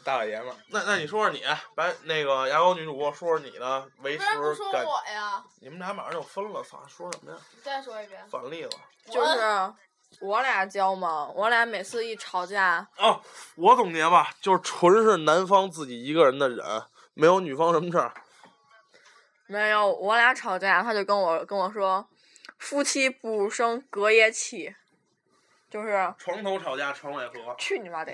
[0.05, 0.57] 大老爷们儿。
[0.69, 1.43] 那那你说说你，
[1.75, 4.85] 白那个牙膏女主播，说说你的维为持什么不说感。
[4.85, 5.45] 我呀？
[5.61, 7.39] 你们俩马上就分了，操，说什么呀？
[7.55, 8.25] 你再说一遍。
[8.31, 8.71] 反例子。
[9.11, 9.73] 就是
[10.21, 13.21] 我俩交嘛，我俩每次一吵架，哦，
[13.57, 16.65] 我总结吧，就是纯是男方自己一个人的忍，
[17.15, 18.13] 没有女方什么事儿。
[19.49, 22.05] 没有我俩吵架，他就跟我跟我说，
[22.59, 24.75] 夫妻不生隔夜气，
[25.71, 27.55] 就是床头吵架床尾和。
[27.59, 28.13] 去你妈的！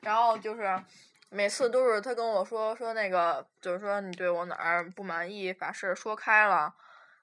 [0.00, 0.82] 然后就是
[1.30, 6.72] 每次都是他跟我说说那个，就是说你对我哪儿不满意，把事儿说开了，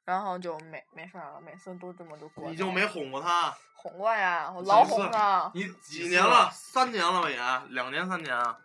[0.05, 1.41] 然后就没没事儿了。
[1.41, 2.51] 每次都这么就过去了。
[2.51, 3.55] 你就没哄过他？
[3.75, 4.51] 哄过呀？
[4.51, 6.49] 我老哄他，你几年了？？
[6.51, 7.37] 三年了吧也？
[7.73, 8.57] 两年三年啊？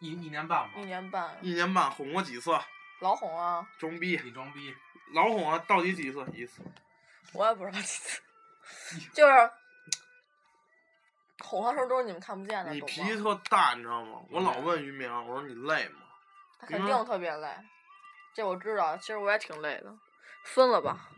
[0.00, 0.84] 一一年半吧一。
[0.84, 2.50] 年半，一年半哄过几次？
[3.00, 3.66] 老哄啊！
[3.78, 4.74] 装逼，你装逼。
[5.12, 5.62] 老哄啊！
[5.68, 6.26] 到底几次？
[6.34, 6.62] 一次。
[7.34, 8.20] 我也不知道几次，
[9.12, 9.50] 就是
[11.42, 12.72] 哄他时候都是你们看不见的？
[12.72, 14.20] 你脾气特大，你知道吗？
[14.30, 16.00] 我老问于明，我说你累吗？
[16.60, 17.48] 他肯定特别累，
[18.34, 18.96] 这我知道。
[18.96, 19.94] 其实我也挺累的，
[20.44, 21.10] 分了吧。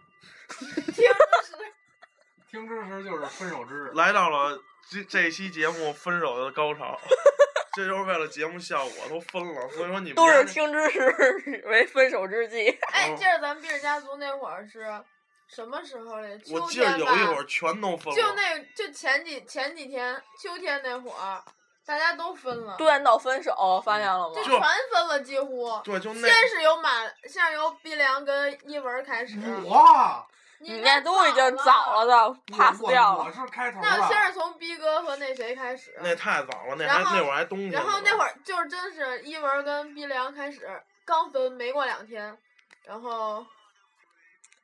[2.50, 3.92] 听知识就是分手知识。
[3.92, 6.98] 来到了这这期节目分手的高潮，
[7.74, 12.68] 这就是为了节目效果都分了，所以说你们都是听知识为分手之计。
[12.92, 15.04] 哎，哦记得咱们毕尔家族那会儿是
[15.48, 16.36] 什么时候来？
[16.38, 17.12] 秋我记得天吧。
[17.12, 21.42] 有一会儿全都分了，就那就前几前几天秋天那会儿，
[21.84, 24.34] 大家都分了，断到分手，发现了吗？
[24.34, 25.80] 就就全分了，几乎。
[25.84, 26.90] 对，就那先是由马，
[27.28, 29.38] 先是由毕良跟一文开始。
[29.66, 30.26] 哇，
[30.58, 33.24] 你那那都已经早了的，pass 掉了。
[33.24, 34.32] 我是开头那先是。
[34.32, 37.70] 从逼哥和那谁开始，那太早了，那然后还那会儿还冬天。
[37.70, 40.68] 然后那会儿就是真是一文跟逼良开始
[41.04, 42.36] 刚分，没过两天，
[42.84, 43.46] 然后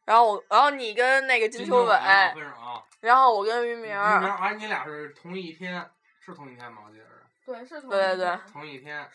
[0.05, 1.97] 然后我，然后你跟那个金秋伟，
[2.35, 2.83] 分手啊！
[3.01, 5.89] 然后我跟于明于明儿，儿，哎，你俩是同一天，
[6.25, 6.83] 是同一天吗？
[6.87, 9.09] 我记得是对是同对对对同一天。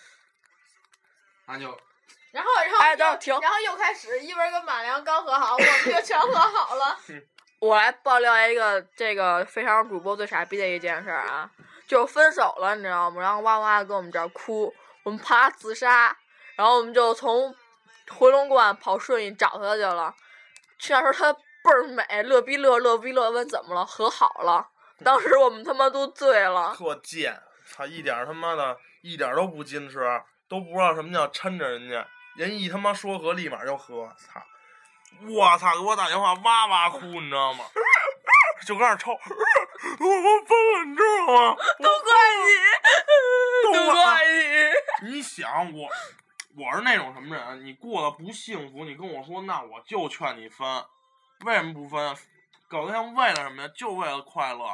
[1.45, 1.65] 那就
[2.31, 6.97] 然后然后又哎等停然后又开始一文跟马良刚和好，我们就全和好了。
[7.59, 11.49] 我来爆料一个这个非常主播最傻逼的一件事儿啊，
[11.87, 13.21] 就是分手了，你知道吗？
[13.21, 14.73] 然后哇哇跟我们这儿哭，
[15.03, 16.15] 我们怕他自杀，
[16.55, 17.55] 然后我们就从
[18.09, 20.13] 回龙观跑顺义找他去了。
[20.79, 24.67] 去那时候他倍儿美，乐逼乐乐逼乐，问怎么了，和好了。
[25.03, 27.39] 当时我们他妈都醉了，特贱，
[27.75, 29.99] 他，一点他妈的，一点都不矜持，
[30.49, 34.41] 都不知道什么叫抻着人家，人一他妈说和，立马就和，操！
[35.27, 37.65] 我操，给我打电话哇哇哭，你知道吗？
[38.65, 41.55] 就搁那儿抽，我我分了，你知道吗？
[41.79, 42.13] 都怪
[42.43, 45.09] 你，都怪你。
[45.11, 45.87] 你想我，
[46.57, 47.63] 我是那种什么人？
[47.63, 50.67] 你过得不幸福，你跟我说，那我就劝你分。
[51.45, 52.17] 为什么不分？
[52.67, 53.69] 搞对象为了什么呀？
[53.75, 54.65] 就为了快乐。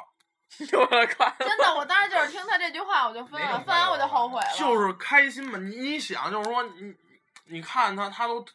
[0.68, 4.48] 就为了快乐真的，我当时就是听他这句话，我就分了，分完我就后悔了。
[4.56, 5.58] 就是开心嘛。
[5.58, 6.96] 你你想，就是说你，
[7.48, 8.46] 你看他，他都，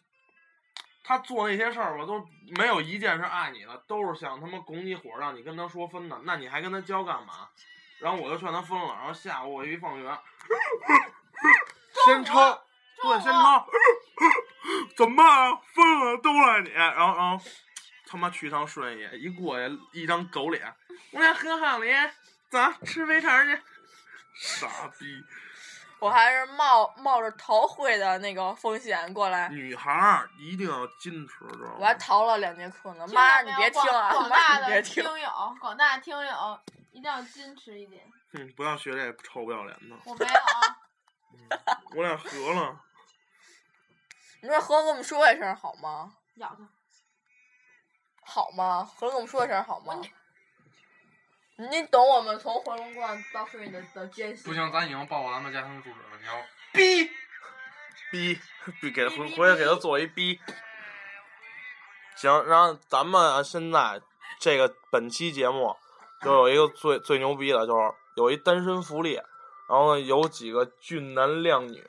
[1.05, 2.25] 他做那些事儿吧，都
[2.57, 6.19] 没有一件是爱你的，都是想他妈拱你火，让你跟他说分的。
[6.25, 7.49] 那你还跟他交干嘛？
[8.01, 10.19] 然后我就劝他分了，然后下午我一放学，
[12.07, 12.35] 先抽，
[13.03, 13.67] 对，先抽，
[14.97, 15.61] 怎么办啊？
[15.75, 17.45] 分了都赖你，然后然后
[18.07, 20.75] 他妈去趟顺义，一过去一张狗脸，
[21.13, 22.11] 我俩和好了呀，
[22.51, 23.61] 走，吃肥肠去，
[24.35, 24.67] 傻
[24.99, 25.07] 逼。
[26.01, 31.77] 我还是冒冒着逃会的那个风险过来，女孩儿一定要矜持，知道吗？
[31.81, 33.05] 我还逃了两节课呢。
[33.09, 34.13] 妈，你别听啊！
[34.13, 35.03] 广大的你别听。
[35.03, 35.29] 听友，
[35.61, 36.61] 广大听友
[36.93, 38.05] 一定要矜持一点。
[38.35, 39.97] 嗯，不要学这臭不要脸的。
[40.05, 40.79] 我没有啊，
[41.97, 42.81] 我俩合了，
[44.41, 46.15] 你说何跟我们说一声好吗？
[46.37, 46.69] 咬他。
[48.23, 48.85] 好吗？
[48.85, 50.01] 何跟我们说一声好吗？
[51.57, 54.45] 你懂我们从回龙观到顺义的的艰辛。
[54.45, 56.41] 不行，咱已经报过咱们家庭住址了，你要
[56.73, 57.11] 逼
[58.13, 58.41] 逼
[58.81, 60.39] 逼，给他回回去给他做一逼。
[62.15, 64.01] 行，然后咱们啊现在
[64.39, 65.77] 这个本期节目
[66.23, 69.15] 就有一个最最牛逼的，就是有一单身福利，
[69.69, 71.85] 然后呢有几个俊男靓女，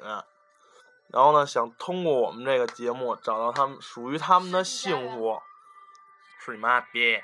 [1.11, 5.41] 然后呢想通过我们这个节目找到他们属于他们的幸福，
[6.39, 7.19] 是你妈逼。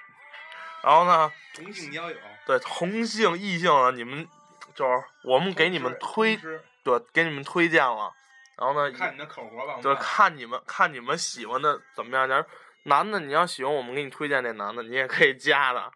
[0.84, 4.28] 然后呢，同性交友，对同性异性啊你们
[4.74, 6.38] 就是我们给你们推
[6.84, 8.14] 对给你们推荐了，
[8.58, 9.80] 然后呢看你的口活吧。
[9.82, 12.30] 就是看你们看你们喜欢的怎么样。
[12.30, 12.46] 假如
[12.84, 15.92] 男的你要喜欢我们给你推荐那男的，你也可以加的。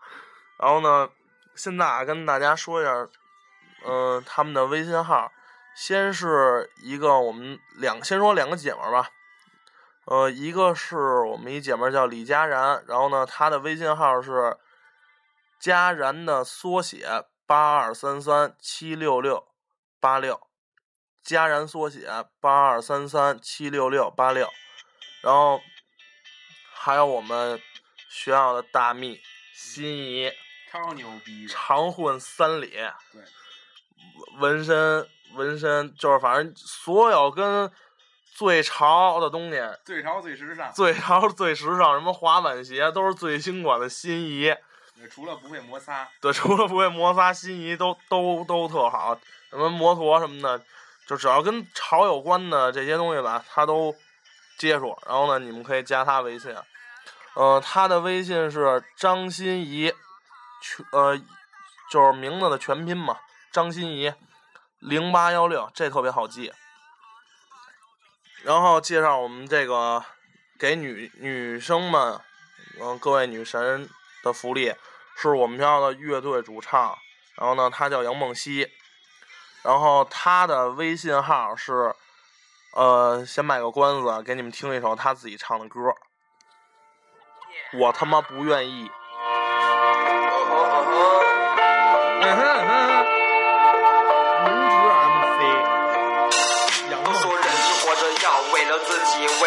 [0.58, 1.08] 然后呢，
[1.56, 3.08] 现在啊跟大家说一下，
[3.86, 5.32] 嗯、他们的微信号，
[5.79, 9.11] 先是一个我们两先说两个姐们儿吧，
[10.03, 14.57] 呃，一个是我们一姐们儿叫李佳然，然后呢她的微信号是
[15.57, 17.07] 佳然的缩写
[17.45, 19.47] 八二三三七六六
[20.01, 20.41] 八六。
[21.23, 22.09] 佳然缩写
[22.41, 24.49] 八二三三七六六八六，
[25.21, 25.61] 然后
[26.73, 27.61] 还有我们
[28.09, 29.21] 学校的大蜜
[29.53, 30.29] 心仪，
[30.69, 32.71] 超牛逼，长混三里，
[33.13, 33.23] 对，
[34.39, 37.71] 纹身纹身就是反正所有跟
[38.35, 44.55] 最潮的东西，最潮最时尚，最潮最时尚，什么滑板鞋都是最新款的心仪，
[45.09, 49.17] 除了不会摩擦，对，除了不会摩擦，心仪都都都特好，
[49.49, 50.63] 什么摩托什么的，
[51.06, 53.93] 就只要跟潮有关的这些东西吧，他都
[54.58, 54.97] 接触。
[55.06, 56.56] 然后呢，你们可以加他微信，
[57.33, 59.91] 呃，他的微信是张心怡，
[60.62, 61.17] 全呃
[61.89, 63.17] 就是名字的全拼嘛，
[63.51, 64.13] 张心怡
[64.80, 66.54] 零八幺六，这特别好记。
[68.44, 70.04] 然后介绍我们这个
[70.58, 72.21] 给女女生们，
[72.80, 73.90] 嗯、各位女神
[74.23, 74.73] 的福利，
[75.17, 76.98] 是我们学校的乐队主唱，
[77.36, 78.71] 然后呢，他叫杨梦溪，
[79.63, 81.94] 然后他的微信号是
[82.73, 85.94] 呃，先卖个关子，给你们听一首他自己唱的歌。
[87.73, 88.90] 我他妈不愿意。
[92.21, 92.79] 嗯哼嗯哼，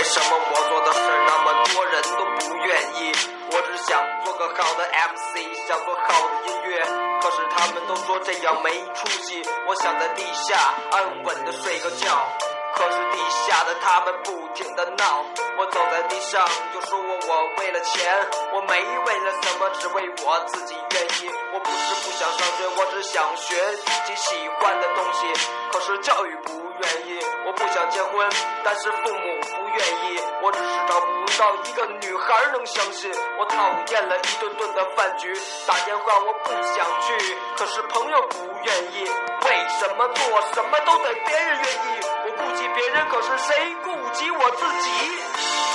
[0.03, 0.99] 为什么我做的事
[1.29, 3.13] 那么多人都不愿意？
[3.53, 6.83] 我只想做个好的 MC，想做好的音乐，
[7.21, 9.41] 可是他们都说这样没出息。
[9.69, 12.27] 我想在地下安稳的睡个觉，
[12.75, 15.25] 可是地下的他们不停的闹。
[15.59, 21.31] 我走在地上就说我我为了钱，我没为了什么，只为我自己愿意。
[21.53, 25.33] 我不是不想上学，我只想学自己喜欢的东西，
[25.71, 27.21] 可是教育不愿意。
[27.47, 28.29] 我不想结婚，
[28.65, 30.21] 但是父母不愿意。
[30.43, 33.11] 我只是找不到一个女孩能相信。
[33.39, 33.57] 我讨
[33.91, 35.35] 厌了一顿顿的饭局，
[35.67, 39.05] 打电话我不想去，可是朋友不愿意。
[39.05, 42.01] 为什么做什么都得别人愿意？
[42.25, 45.72] 我顾及别人，可是谁顾及我自己？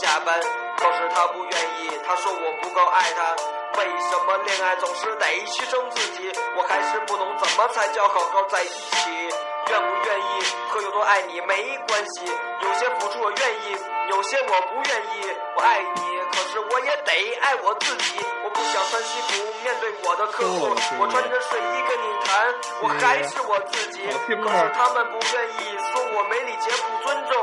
[0.00, 0.40] 下班。
[0.76, 3.36] 可是他不愿意，他说我不够爱他。
[3.78, 6.30] 为什么恋爱总是得牺牲自己？
[6.56, 9.10] 我还是不懂怎么才叫好好在一起。
[9.70, 13.76] 愿不愿意和有多爱你没关系，有些付出我愿意，
[14.10, 15.32] 有些我不愿意。
[15.56, 18.20] 我爱你，可是我也得爱我自己。
[18.44, 20.68] 我不想穿西服面对我的客户，
[21.00, 24.06] 我穿着睡衣跟你谈，我还是我自己。
[24.06, 27.42] 可是他们不愿意，说我没礼节不尊重，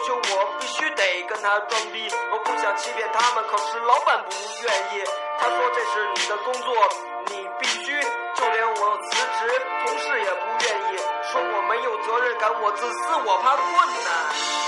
[0.00, 2.10] 要求我必须得跟他装逼。
[2.32, 4.30] 我不想欺骗他们，可是老板不
[4.62, 5.04] 愿意。
[5.38, 6.74] 他说这是你的工作，
[7.26, 8.00] 你必须。
[8.34, 10.96] 就连我辞职，同事也不愿意，
[11.30, 14.59] 说我没有责任感，我自私，我怕困难。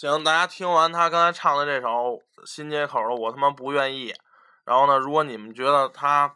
[0.00, 4.12] 行，大家听完他刚才唱的这首新街口的《我他妈不愿意》，
[4.64, 6.32] 然后呢，如果你们觉得他，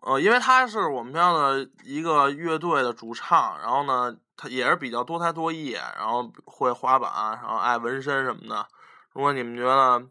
[0.00, 8.66] 呃，因为他是我们学校的一个乐队的主唱，然后呢，他也是比较多才多艺，然后会滑板，然后爱纹身什么的。
[9.12, 10.02] 如果你们觉得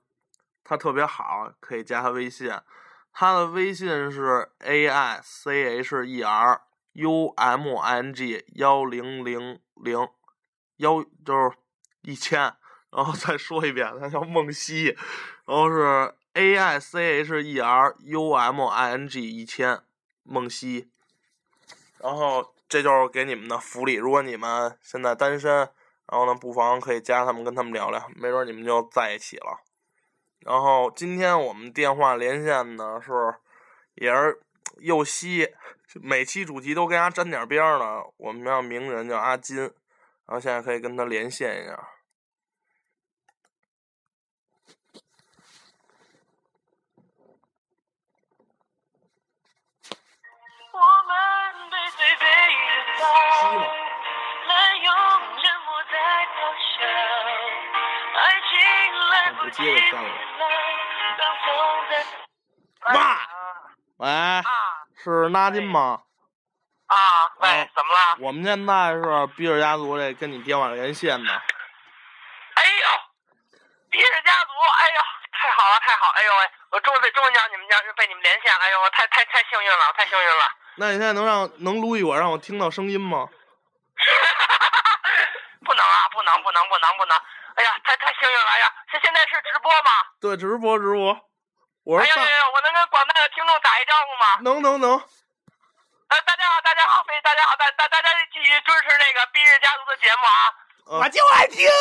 [0.63, 2.53] 他特别好，可以加他微信，
[3.11, 6.61] 他的微信是 a i c h e r
[6.93, 10.07] u m n g 幺零零零
[10.77, 11.51] 幺，就是
[12.05, 12.53] 一千。
[12.91, 14.95] 然后再说一遍，他叫梦溪，
[15.45, 19.81] 然后是 A I C H E R U M I N G 一千，
[20.23, 20.89] 梦溪。
[21.99, 29.59] 然后这就是给你们的福利，如果你们现在单身，然后呢，不妨可以加他们，跟他们聊聊，没准你们就在一起了。
[30.39, 33.11] 然后今天我们电话连线呢是，
[33.95, 34.39] 也是
[34.77, 35.49] 右西，
[35.95, 38.01] 每期主题都跟他沾点边儿呢。
[38.15, 39.71] 我们让名人叫阿金，然
[40.27, 41.89] 后现在可以跟他连线一下。
[53.05, 53.67] 拥抱，
[54.47, 54.95] 滥用
[55.39, 55.93] 沉默在
[56.25, 56.37] 咆
[56.73, 56.77] 哮，
[58.19, 58.51] 爱情
[59.09, 59.79] 来不及回来，
[61.17, 61.47] 刚走
[61.89, 61.93] 在。
[62.93, 62.97] 妈，
[63.97, 64.07] 喂，
[65.03, 66.01] 是纳金吗？
[66.87, 66.95] 啊，
[67.37, 67.99] 喂啊，怎么了？
[68.19, 71.33] 我们现在是比尔家族这跟你电话连线呢。
[71.33, 72.87] 哎呦，
[73.89, 75.01] 比尔家族，哎呦，
[75.31, 80.51] 太好了，太好，哎呦喂，我终于终于让你们家被你们连线了，哎呦，我太太太幸运了，太幸运了。
[80.77, 83.29] 那你现在能让能撸一会让我听到声音吗？
[85.65, 87.17] 不能啊，不能，不能，不能，不能！
[87.55, 88.45] 哎呀，太太幸运了！
[88.51, 89.91] 哎呀，这现在是直播吗？
[90.19, 91.17] 对，直播直播。
[91.85, 94.37] 我说哎呀呀，呀，我能跟广大的听众打一招呼吗？
[94.41, 100.53] 能能能，呃，大家好，大家好，非大家好，大大大家继续支持那个毕日家族的节目啊！
[101.01, 101.67] 我就爱听。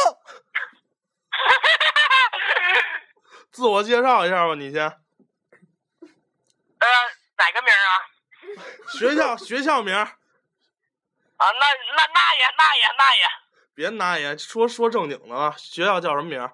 [3.52, 4.82] 自我介绍一下吧，你先。
[4.84, 4.96] 呃，
[7.38, 8.06] 哪个名儿啊？
[8.98, 13.26] 学校学校名儿，啊，那那那也那也那也，
[13.74, 15.54] 别那也说说正经的了。
[15.58, 16.52] 学校叫什么名儿？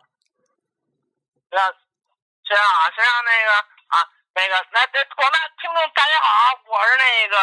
[1.51, 3.53] 那学校啊，学校那个
[3.89, 7.37] 啊，那个那这广大听众大家好，我是那个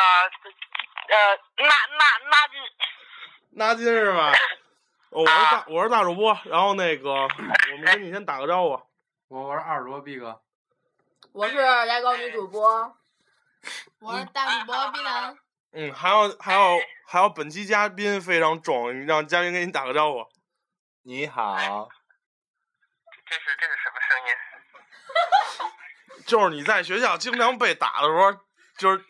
[1.09, 2.61] 呃那那那金。
[3.51, 4.31] 纳金是吧？
[5.09, 7.27] 哦，我是大我是大主播，然后那个我
[7.77, 8.81] 们跟你先打个招呼。
[9.29, 10.41] 我我是二主播毕哥，
[11.33, 12.95] 我是来高女主播，
[13.99, 15.37] 我是大主播碧南。
[15.73, 20.25] 嗯，还有还有还有，本期嘉宾非常重，你让嘉宾给你打个招呼。
[21.03, 21.55] 你好，
[23.25, 24.33] 这是这是什么声音？
[26.25, 28.33] 就是你在学校经常被打的时候，
[28.77, 29.05] 就是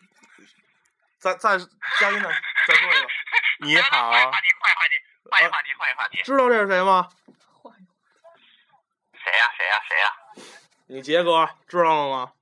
[1.18, 2.28] 再再嘉宾再
[2.66, 3.08] 再说一个，
[3.60, 4.94] 你好，换话题，换话题，
[5.30, 6.22] 换一话题，换一话题。
[6.22, 7.08] 知道这是谁吗？
[9.14, 9.50] 谁呀？
[9.56, 9.80] 谁呀？
[9.88, 10.04] 谁呀？
[10.86, 12.32] 你杰哥知道了吗？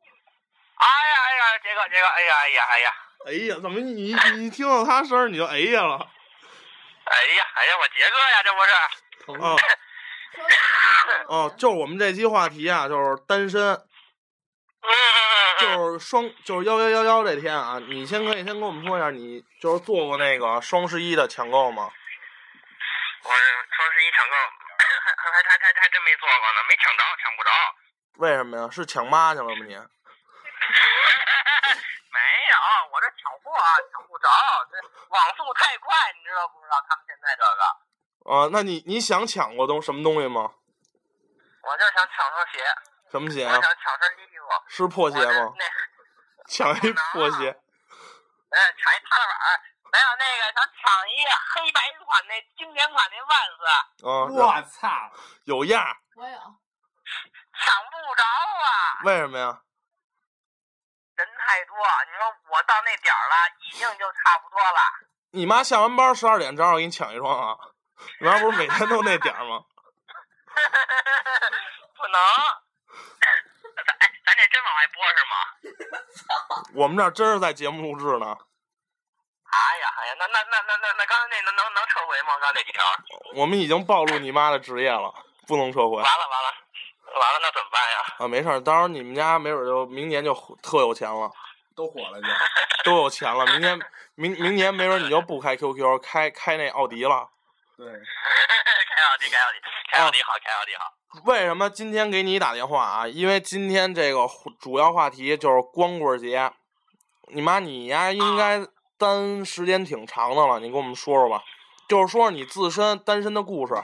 [0.76, 1.15] 哎呀，
[1.62, 2.90] 杰哥杰哥，哎呀哎呀哎呀，
[3.26, 5.96] 哎呀，怎么你你听到他声儿你就哎呀了？
[7.04, 8.72] 哎呀哎呀，我杰哥呀，这不是？
[9.44, 9.56] 哦
[11.28, 15.98] 哦，就是我们这期话题啊，就是单身，嗯嗯嗯就嗯。
[15.98, 21.90] 是双就是幺幺幺幺这天啊，你先可以先跟我们说一下，你就是做过那个双十一的抢购吗？
[23.22, 24.34] 我双十一抢购，
[24.76, 27.50] 还还还还还真没做过呢，没抢着，抢不着。
[28.18, 28.68] 为什么呀？
[28.70, 29.76] 是抢妈去了吗你？
[32.12, 32.56] 没有，
[32.92, 34.28] 我这抢货啊抢不着，
[34.70, 34.76] 这
[35.08, 36.76] 网速太快，你知道不知道？
[36.88, 37.62] 他们现在这个，
[38.32, 40.52] 啊，那你你想抢过东什么东西吗？
[41.62, 42.64] 我就想抢双鞋，
[43.10, 43.74] 什么鞋啊我想？
[43.76, 44.44] 抢身衣服。
[44.68, 45.52] 是破鞋吗？
[45.56, 45.64] 那，
[46.48, 47.50] 抢一破鞋。
[48.48, 49.60] 嗯，抢一踏板儿，
[49.92, 51.12] 没有那个想抢一
[51.52, 53.66] 黑白款那经典款那万斯，
[54.06, 54.88] 啊，我操！
[55.44, 55.96] 有样儿？
[56.16, 56.38] 我有。
[57.58, 59.60] 抢不着啊，为什么呀？
[61.16, 61.76] 人太多。
[61.76, 64.80] 你说我到那点儿了，已经就差不多了。
[65.32, 67.56] 你妈下完班十二点正好给你抢一双啊？
[68.20, 69.64] 你妈不是每天都那点儿吗？
[71.96, 72.20] 不能。
[73.86, 75.34] 咱哎，咱这真往外播是吗？
[76.76, 78.36] 我们这儿真是在节目录制呢。
[79.48, 82.36] 哎呀哎呀，那那那那那那刚才那能能能撤回吗？
[82.40, 82.84] 刚才那几条？
[83.34, 85.12] 我们已经暴露你妈的职业了，
[85.46, 86.54] 不能撤回完了完了
[87.18, 88.14] 完了，那怎么办呀？
[88.18, 88.28] 啊！
[88.28, 91.30] 没事儿，到时候你们家没准就明年就特有钱了，
[91.74, 92.26] 都火了就。
[92.84, 93.44] 都有钱了。
[93.46, 93.80] 明年
[94.14, 97.28] 明明年没准你就不开 QQ，开开那奥迪了。
[97.76, 99.58] 对， 开奥迪开奥迪
[99.90, 101.22] 开奥迪好开奥迪好。
[101.24, 103.08] 为什么今天给你打电话啊？
[103.08, 104.28] 因为今天这个
[104.60, 106.52] 主要话题就是光棍节。
[107.32, 108.64] 你妈，你呀应该
[108.96, 111.42] 单时间挺长的了，你跟我们说说吧，
[111.88, 113.74] 就是说说你自身单身的故事。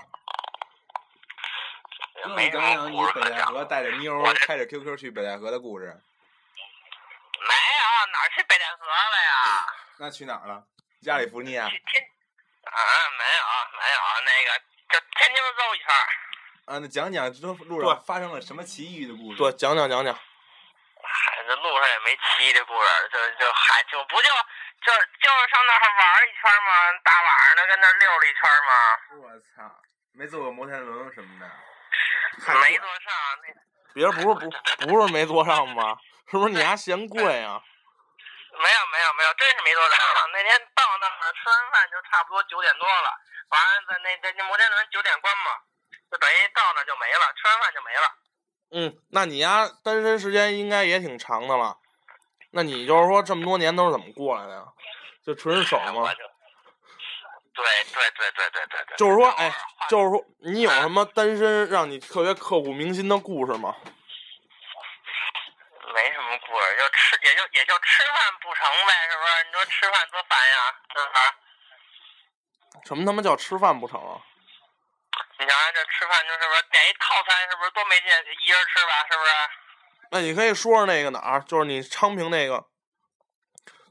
[2.23, 3.31] 跟我没什么们讲讲你故事可讲。
[3.31, 5.87] 北戴河带着妞儿开着 QQ 去北戴河的故事。
[5.87, 9.67] 没有，哪儿去北戴河了呀？
[9.99, 10.63] 那去哪儿了？
[11.03, 12.03] 加利福尼亚去天
[12.63, 12.79] 啊，
[13.19, 13.43] 没有
[13.75, 14.59] 没有，那个
[14.89, 16.07] 就天津绕一圈儿。
[16.67, 19.39] 啊，那讲讲这路上发生了什么奇异的故事？
[19.39, 20.15] 对，讲讲讲讲。
[20.15, 24.29] 嗨，这路上也没奇异的故事，就就还就不就
[24.87, 26.71] 就就是上那儿玩儿一圈儿吗？
[27.03, 28.73] 大晚上的跟那儿溜了一圈儿吗？
[29.27, 29.75] 我操，
[30.13, 31.51] 没坐过摩天轮什么的。
[32.61, 33.13] 没坐上
[33.43, 33.55] 那
[33.95, 35.99] 别人不是不 不是没坐上吗？
[36.31, 37.63] 是不是你还嫌贵啊？
[38.53, 39.99] 没有没有没有，真是没坐上。
[40.33, 43.11] 那天到那儿吃完饭就差不多九点多了，
[43.49, 45.61] 完了在那那那摩天轮九点关嘛，
[46.11, 48.15] 就等于到那儿就没了，吃完饭就没了。
[48.75, 51.79] 嗯，那你呀单身时间应该也挺长的了。
[52.53, 54.65] 那你就是说这么多年都是怎么过来的呀？
[55.25, 55.93] 就纯是手吗？
[55.93, 56.32] 我就，
[57.55, 58.97] 对对对对对对对。
[58.97, 59.53] 就是说，哎，
[59.89, 63.75] 就是说，你有什么单身让你特别刻骨铭心的故事吗？
[65.95, 69.45] 没什么故事，就吃也就也就吃饭不成呗，是不是？
[69.47, 72.89] 你说吃饭多烦呀，是不是？
[72.89, 74.17] 什么他妈叫吃饭不成啊？
[75.39, 78.09] 你想想这吃饭就是不是点一套餐，是不是多没劲？
[78.41, 79.31] 一人吃吧，是不是？
[80.11, 82.65] 那你可以说说那个哪儿，就是你昌平那个，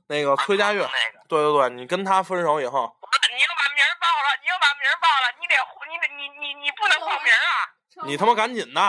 [0.07, 0.81] 那个崔佳悦。
[0.81, 2.95] 那个，对对对，你跟他分手以后，
[4.41, 5.55] 你又把名儿报了，你得
[5.89, 7.69] 你得你你你不能报名啊！
[8.05, 8.81] 你他妈赶紧的，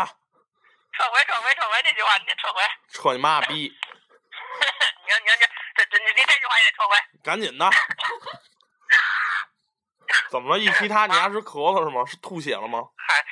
[0.93, 2.63] 撤回撤回撤回这句话，你得撤回。
[2.89, 5.47] 撤你妈逼， 你看你看这
[5.77, 6.97] 这这你你这句话也得撤回。
[7.23, 7.71] 赶紧的！
[10.31, 10.59] 怎么了？
[10.59, 12.05] 一提他，你还是咳嗽是吗？
[12.07, 12.81] 是吐血了吗？
[12.97, 13.25] 嗨，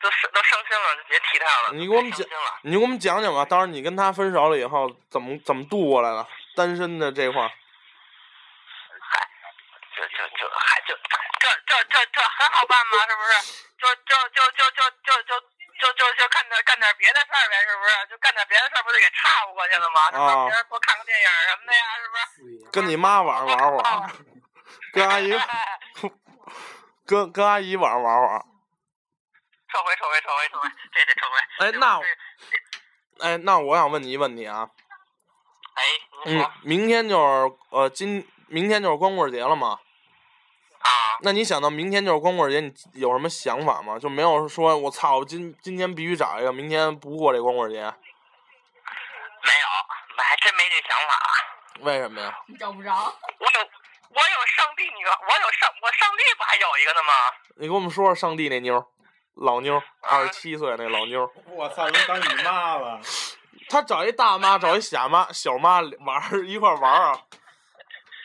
[0.00, 1.72] 都是都伤心了，就别提他了。
[1.72, 2.26] 你给我们讲。
[2.62, 6.26] 你给我们讲讲吧，当时你跟他分手了以后，怎么怎么度过来的？
[6.56, 9.28] 单身的这块儿，嗨，
[9.96, 10.48] 就就就
[11.90, 13.32] 这这很好办嘛，是不是？
[13.80, 15.40] 就就就就就就就
[15.80, 17.90] 就就就干点干点别的事儿呗，是不是？
[18.10, 20.04] 就干点别的事儿，不就给岔不过去了吗？
[20.06, 20.30] 是不是？
[20.30, 22.70] 啊别人多看个电影什么的呀，是不是？
[22.70, 24.10] 跟你妈晚上玩会儿，
[24.92, 25.34] 跟阿姨
[27.06, 28.44] 跟跟阿姨晚上玩会儿。
[29.72, 31.66] 撤回撤回撤回撤回，这得撤回。
[31.66, 32.04] 哎那我
[33.20, 34.68] 哎，那我想问你一问题啊，
[35.74, 35.82] 哎，
[36.24, 39.78] 您说嗯，明天就是呃今明天就是光棍节了嘛？
[41.20, 41.22] 啊？
[41.22, 43.98] 那你想到明天就是光棍节，你有什么想法吗？
[43.98, 47.90] 就没有说我操，我今今天必须找一个，明天不过这光棍节，没有，
[50.16, 51.20] 我还真没这想法。
[51.80, 52.34] 为什么呀？
[52.46, 52.90] 你找不着。
[52.92, 53.60] 我有
[54.08, 57.12] 我有上帝，你个我有上我上帝不还有一个呢吗？
[57.56, 58.82] 你给我们说说上帝那妞，
[59.34, 63.00] 老妞，二十七岁那老妞，我操，能当你妈了？
[63.68, 67.20] 他找一大妈，找一小妈，小妈玩一块玩啊。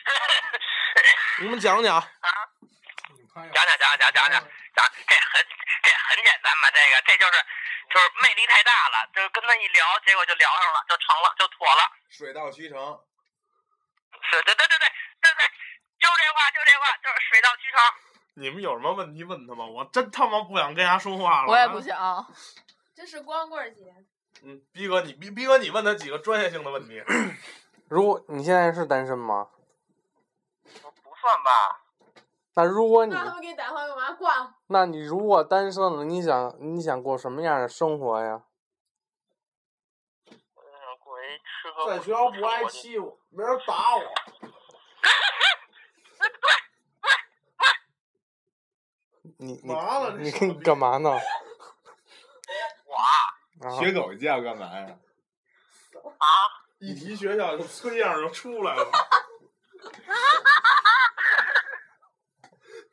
[1.40, 2.02] 你们讲讲，
[3.36, 5.44] 讲讲讲讲讲讲讲，这很
[5.84, 7.36] 这很简单嘛，这个这就是
[7.92, 11.82] 就是魅力太大了，就是跟他一聊，结果就聊上了，就成了，就妥了。
[12.08, 12.76] 水到渠成。
[14.22, 14.88] 是，对对对对
[15.20, 15.46] 对对，
[16.00, 17.80] 就这话就这话，就是水到渠成。
[18.38, 19.66] 你们有什么问题问他吗？
[19.66, 21.48] 我真他妈不想跟人家说话了。
[21.48, 21.80] 我也不。
[21.80, 22.26] 想。
[22.96, 23.94] 这是光棍节，
[24.42, 27.02] 嗯，逼哥，你逼逼哥，你问他几个专业性的问题。
[27.90, 29.50] 如果你现在是单身吗？
[30.64, 31.82] 不算吧，
[32.56, 34.12] 那如果你那他们给你打电话干嘛？
[34.14, 34.54] 挂了。
[34.68, 38.44] 那你如果单身了，你想你想过什么样的生活呀？
[40.54, 44.02] 我想过一吃喝在学校不挨欺负，没人打我。
[49.38, 49.74] 你 你？
[50.46, 51.10] 你干嘛呢？
[51.10, 54.98] 我啊啊，学狗叫干嘛呀？
[56.02, 56.24] 啊，
[56.78, 58.86] 一提学校，就村样就出来了。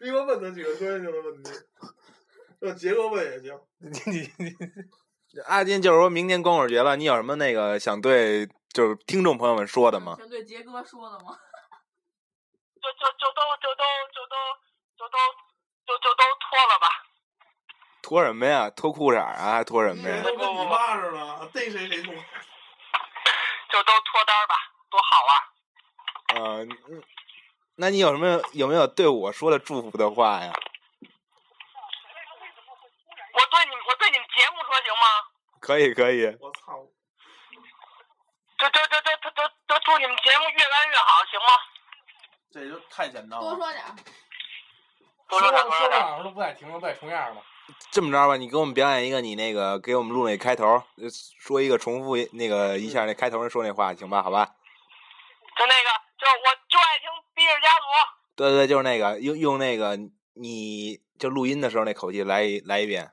[0.03, 1.51] 逼哥问他几个专业性的问题，
[2.59, 3.57] 让杰哥问也行。
[3.79, 10.17] 你你你阿金就是说明年光棍节了，你有什么那个想对就是听众朋友们说的吗？
[10.19, 11.39] 想对杰哥说的吗？
[12.81, 14.35] 就就就都就都就都
[14.97, 15.17] 就都
[15.87, 16.87] 就就都脱了吧。
[18.01, 18.69] 脱什么呀？
[18.69, 19.53] 脱裤衩啊？
[19.53, 20.21] 还脱什么呀？
[20.21, 22.13] 都跟你妈似的，逮谁谁脱。
[22.13, 24.55] 就都脱单儿吧，
[24.91, 25.33] 多好啊！
[26.35, 26.65] 呃，
[27.75, 30.53] 那你有什么有没有对我说的祝福的话呀？
[33.33, 35.05] 我对你，我对你们节目说行吗？
[35.59, 36.85] 可以可以，我操！
[38.59, 41.47] 这这这这这这这祝你们节目越办越好，行吗？
[42.51, 43.41] 这就太简单了。
[43.41, 43.95] 多说点儿。
[45.27, 45.99] 多说点，多说点。
[45.99, 47.41] 哪儿都不带停了，不带重样的。
[47.91, 50.65] 这么着吧，你给我们表演一个你那个给我们录那开头，
[50.97, 51.09] 呃
[51.39, 54.21] 说一个重复那个一下那开头说那话，行吧？
[54.21, 54.45] 好吧？
[55.55, 57.85] 就那个，就是我就爱听《比尔家族》。
[58.35, 59.97] 对对，就是那个用用那个
[60.35, 63.11] 你就录音的时候那口气来一来一遍。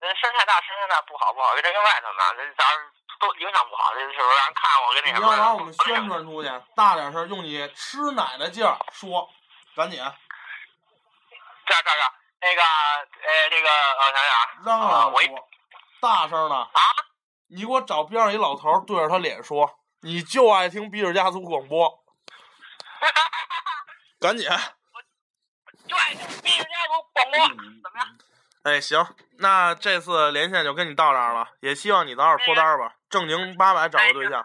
[0.00, 2.66] 嗯，声太大，声太大不好不好，跟这跟外头呢，这咱
[3.18, 5.32] 都影响不好，这是不是让人看我跟那你什么？
[5.32, 9.28] 要把我们宣传出去，大点声，用你吃奶的劲儿说，
[9.74, 10.12] 赶紧这儿
[11.66, 15.20] 这儿这儿，那个呃，这个我想想啊，嚷啊我
[16.00, 16.54] 大声的。
[16.54, 16.70] 啊，
[17.48, 22.04] 你给我找边上一老头儿对着他脸说，你就爱听比尔家族广播，
[24.20, 24.46] 赶紧。
[25.86, 27.38] 就爱听《比尔家族》广播，
[27.82, 28.18] 怎么样？
[28.64, 29.06] 哎，行，
[29.38, 34.44] 那这次连线就跟你到这儿了，也希望你早点脱单儿吧，正经八百找个对象。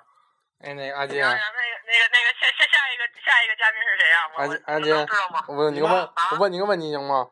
[0.59, 1.47] 哎，那个阿金行行，，那个
[1.87, 5.45] 那个那个下下下一个下一个嘉宾是谁呀、我我阿金阿金我能知道吗？
[5.47, 7.31] 我问你个问，我问你个问题行吗？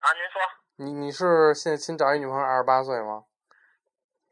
[0.00, 0.42] 啊，您说
[0.76, 3.24] 你你是现新找一女朋友二十八岁吗？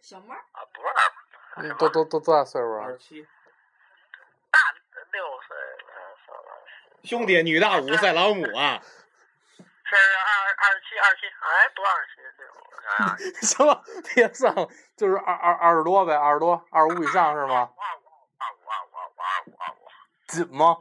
[0.03, 2.93] 小妹儿，啊，不是二嗯多多多多大岁数啊二？
[2.93, 3.27] 十七，
[7.05, 8.81] 兄弟，女大五赛老母啊！
[9.91, 13.83] 是二二十七二十七，哎，不二十七，岁，我想想，行了，
[14.15, 17.71] 别算了，就是二二二十多呗，二十多，二十五以上是吗？
[17.77, 18.07] 二五
[18.39, 19.89] 二五二五二五二五二五，
[20.29, 20.77] 紧吗？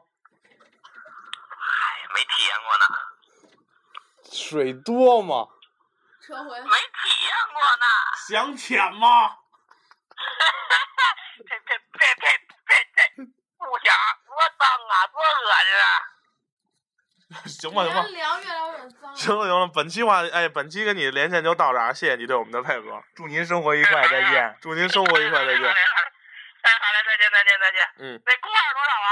[1.55, 2.85] 哎，没体验过呢，
[4.31, 5.47] 水多吗？
[6.21, 6.61] 撤回。
[6.61, 7.85] 没体验过呢，
[8.27, 9.37] 想舔吗？
[11.37, 12.27] 这这这这
[12.67, 13.23] 这这
[13.57, 13.89] 不想，
[14.39, 15.85] 多脏啊，多恶心啊！
[17.45, 19.15] 行吧，行吧，聊越聊有点脏。
[19.15, 24.57] 行了行了，本期话，哎，本期跟你连线就到这儿，谢谢你对我们的配合，祝您生活愉快，再见。
[24.61, 25.65] 祝您生活愉快，再见。
[25.65, 27.79] 哎，好嘞，再见，再见，再见。
[27.99, 29.09] 嗯，那工二多少啊？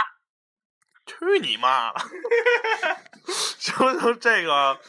[1.06, 1.94] 去你妈！
[3.60, 4.80] 行行，这个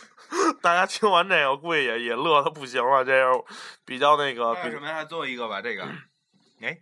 [0.62, 3.44] 大家听完这个，估计也也乐的不行了，这是
[3.84, 5.04] 比较那个比还有什么呀？
[5.04, 5.82] 最后一个吧，这个。
[6.62, 6.78] 哎，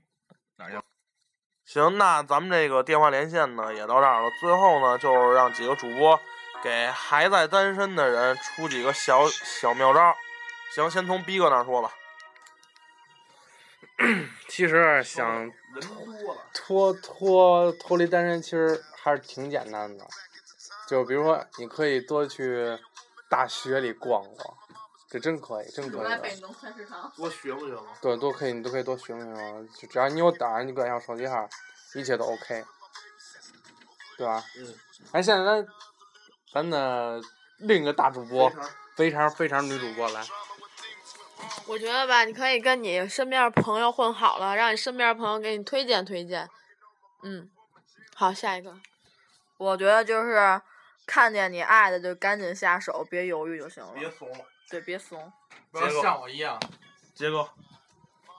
[0.58, 0.82] 哪儿去了？
[1.66, 4.30] 行，那咱们这个电话连线呢也到这儿了。
[4.40, 6.18] 最后呢，就是让几个主播
[6.62, 10.14] 给还在单身的人出几个小小妙招。
[10.72, 11.90] 行，先从逼哥那儿说吧。
[14.48, 15.50] 其实想
[16.54, 20.06] 脱脱脱离单身，其实还是挺简单的。
[20.86, 22.78] 就比如说，你可以多去
[23.28, 24.56] 大学里逛逛，
[25.08, 25.98] 这真可以，真可以的。
[25.98, 27.12] 我来北农菜市场。
[27.16, 27.92] 多学不学吗？
[28.02, 29.66] 对，都可以，你都可以多学学嘛。
[29.78, 31.48] 就只要你有胆儿，你管上手机号，
[31.94, 32.64] 一切都 OK，
[34.18, 34.42] 对吧？
[34.58, 34.74] 嗯。
[35.12, 35.66] 哎，现在咱
[36.52, 37.20] 咱的
[37.58, 38.50] 另一个大主播，
[38.96, 40.24] 非常非常女主播来。
[41.66, 46.48] 我觉得吧，你可以跟你身边的朋友混好了，让你身边的朋友给你推荐推荐。
[47.22, 47.48] 嗯，
[48.14, 48.74] 好，下一个。
[49.58, 50.60] 我觉得就是
[51.06, 53.92] 看见你爱的就赶紧下手，别犹豫就行了。
[53.94, 54.28] 别怂，
[54.70, 55.32] 对，别怂。
[55.70, 56.58] 不要像我一样。
[57.14, 57.48] 杰哥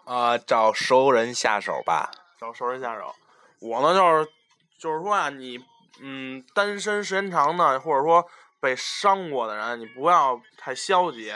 [0.06, 2.12] 啊，找熟人下手吧。
[2.40, 3.16] 找熟人下手。
[3.60, 4.32] 我呢就是
[4.78, 5.64] 就是说啊，你
[6.00, 8.28] 嗯单身时间长的，或者说
[8.60, 11.34] 被伤过的人，你不要太消极，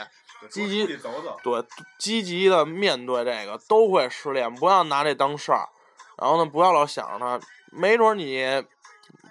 [0.48, 1.38] 积极走走。
[1.42, 1.64] 对
[1.98, 5.68] 积极的面对这个，都会失恋，不要拿这当事儿。
[6.18, 8.64] 然后呢，不要老想着他，没准儿你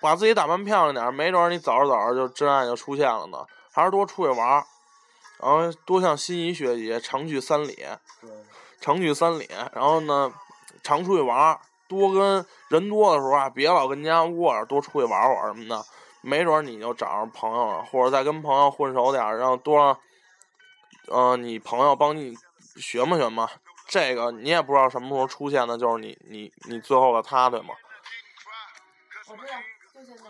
[0.02, 3.46] 把自己打扮漂亮点儿，没准儿你走着走着就真爱就出现了呢。
[3.72, 4.66] 还是多出去玩儿，
[5.42, 7.86] 然后多向心仪学习，常去三里，
[8.80, 9.50] 常去三里。
[9.74, 10.32] 然后呢，
[10.84, 15.84] 常出去玩儿，多跟人多的时候啊，别老跟家窝着，多出去玩玩什么的。
[16.22, 19.98] 没准儿你就找上朋友了，或者再跟朋友混熟点儿，然后多让，
[21.08, 22.38] 呃，你朋友帮你
[22.76, 23.50] 学嘛学嘛。
[23.88, 27.74] 这个你也不知道什么时候出现的，就是你你你最后的他，对吗？
[29.28, 29.58] 我知道，
[29.94, 30.24] 就现在。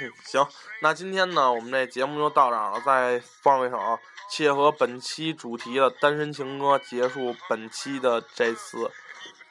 [0.00, 0.46] 嗯 行，
[0.82, 2.80] 那今天呢，我们这节目就到这儿了。
[2.80, 3.98] 再放一首
[4.30, 8.90] 切合本期主题的单身情歌，结束本期的这次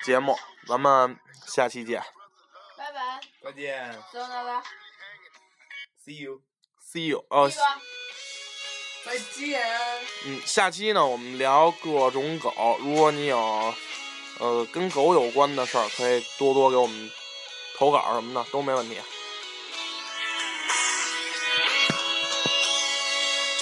[0.04, 0.40] 节目。
[0.66, 2.02] 咱们下期见
[2.78, 4.64] 拜拜，再见走拜拜。
[6.06, 6.42] ，See you。
[6.82, 7.26] ，See you。
[7.30, 7.52] 哦，
[9.06, 9.62] 再见。
[10.26, 12.78] 嗯，下期呢，我们聊各种狗。
[12.80, 13.74] 如果你有
[14.40, 17.12] 呃跟狗有关的事儿，可以多多给我们
[17.78, 18.98] 投稿什么的，都没问题。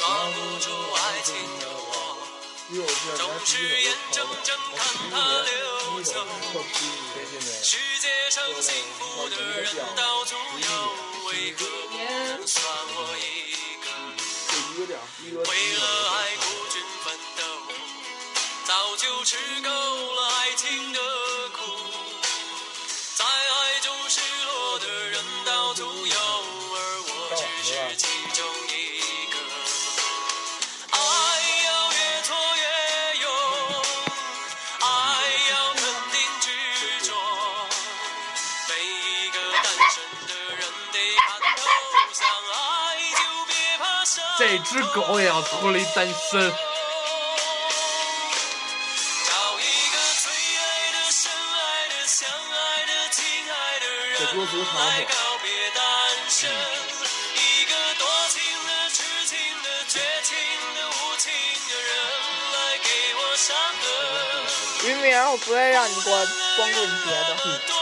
[0.07, 1.91] 抓不住爱情的我，
[3.17, 3.51] 总是
[3.81, 4.79] 眼睁睁看
[5.11, 5.51] 它溜
[6.01, 6.25] 走。
[7.61, 10.65] 世界上幸福的人到处有，
[11.27, 11.59] 为何
[12.37, 12.63] 不算
[12.95, 13.19] 我一
[13.83, 13.85] 个？
[15.41, 15.81] 为了
[16.15, 17.05] 爱孤军奋
[17.35, 17.43] 斗，
[18.65, 19.69] 早就吃够
[44.47, 46.15] 这只狗也要脱离单身。
[46.39, 46.49] 找
[49.59, 54.15] 一个最爱的、深爱的、相爱的、亲爱的人
[54.73, 55.83] 来告别单
[56.29, 56.49] 身。
[56.49, 60.37] 一个多情的、痴情的、绝情
[60.75, 61.29] 的、无情
[61.67, 61.91] 的人
[62.53, 64.87] 来给我伤痕。
[64.87, 66.25] 于明，我不会让你过
[66.55, 67.35] 光棍节的。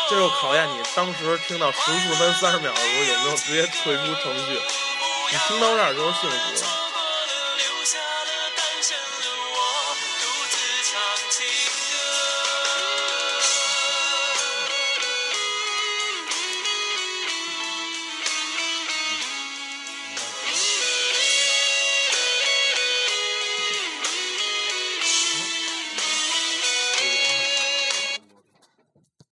[0.09, 4.59] 这就考验你当时听到十四分三十秒的时候有没有直接退出程序。
[5.35, 6.74] 你听到这儿就是幸福。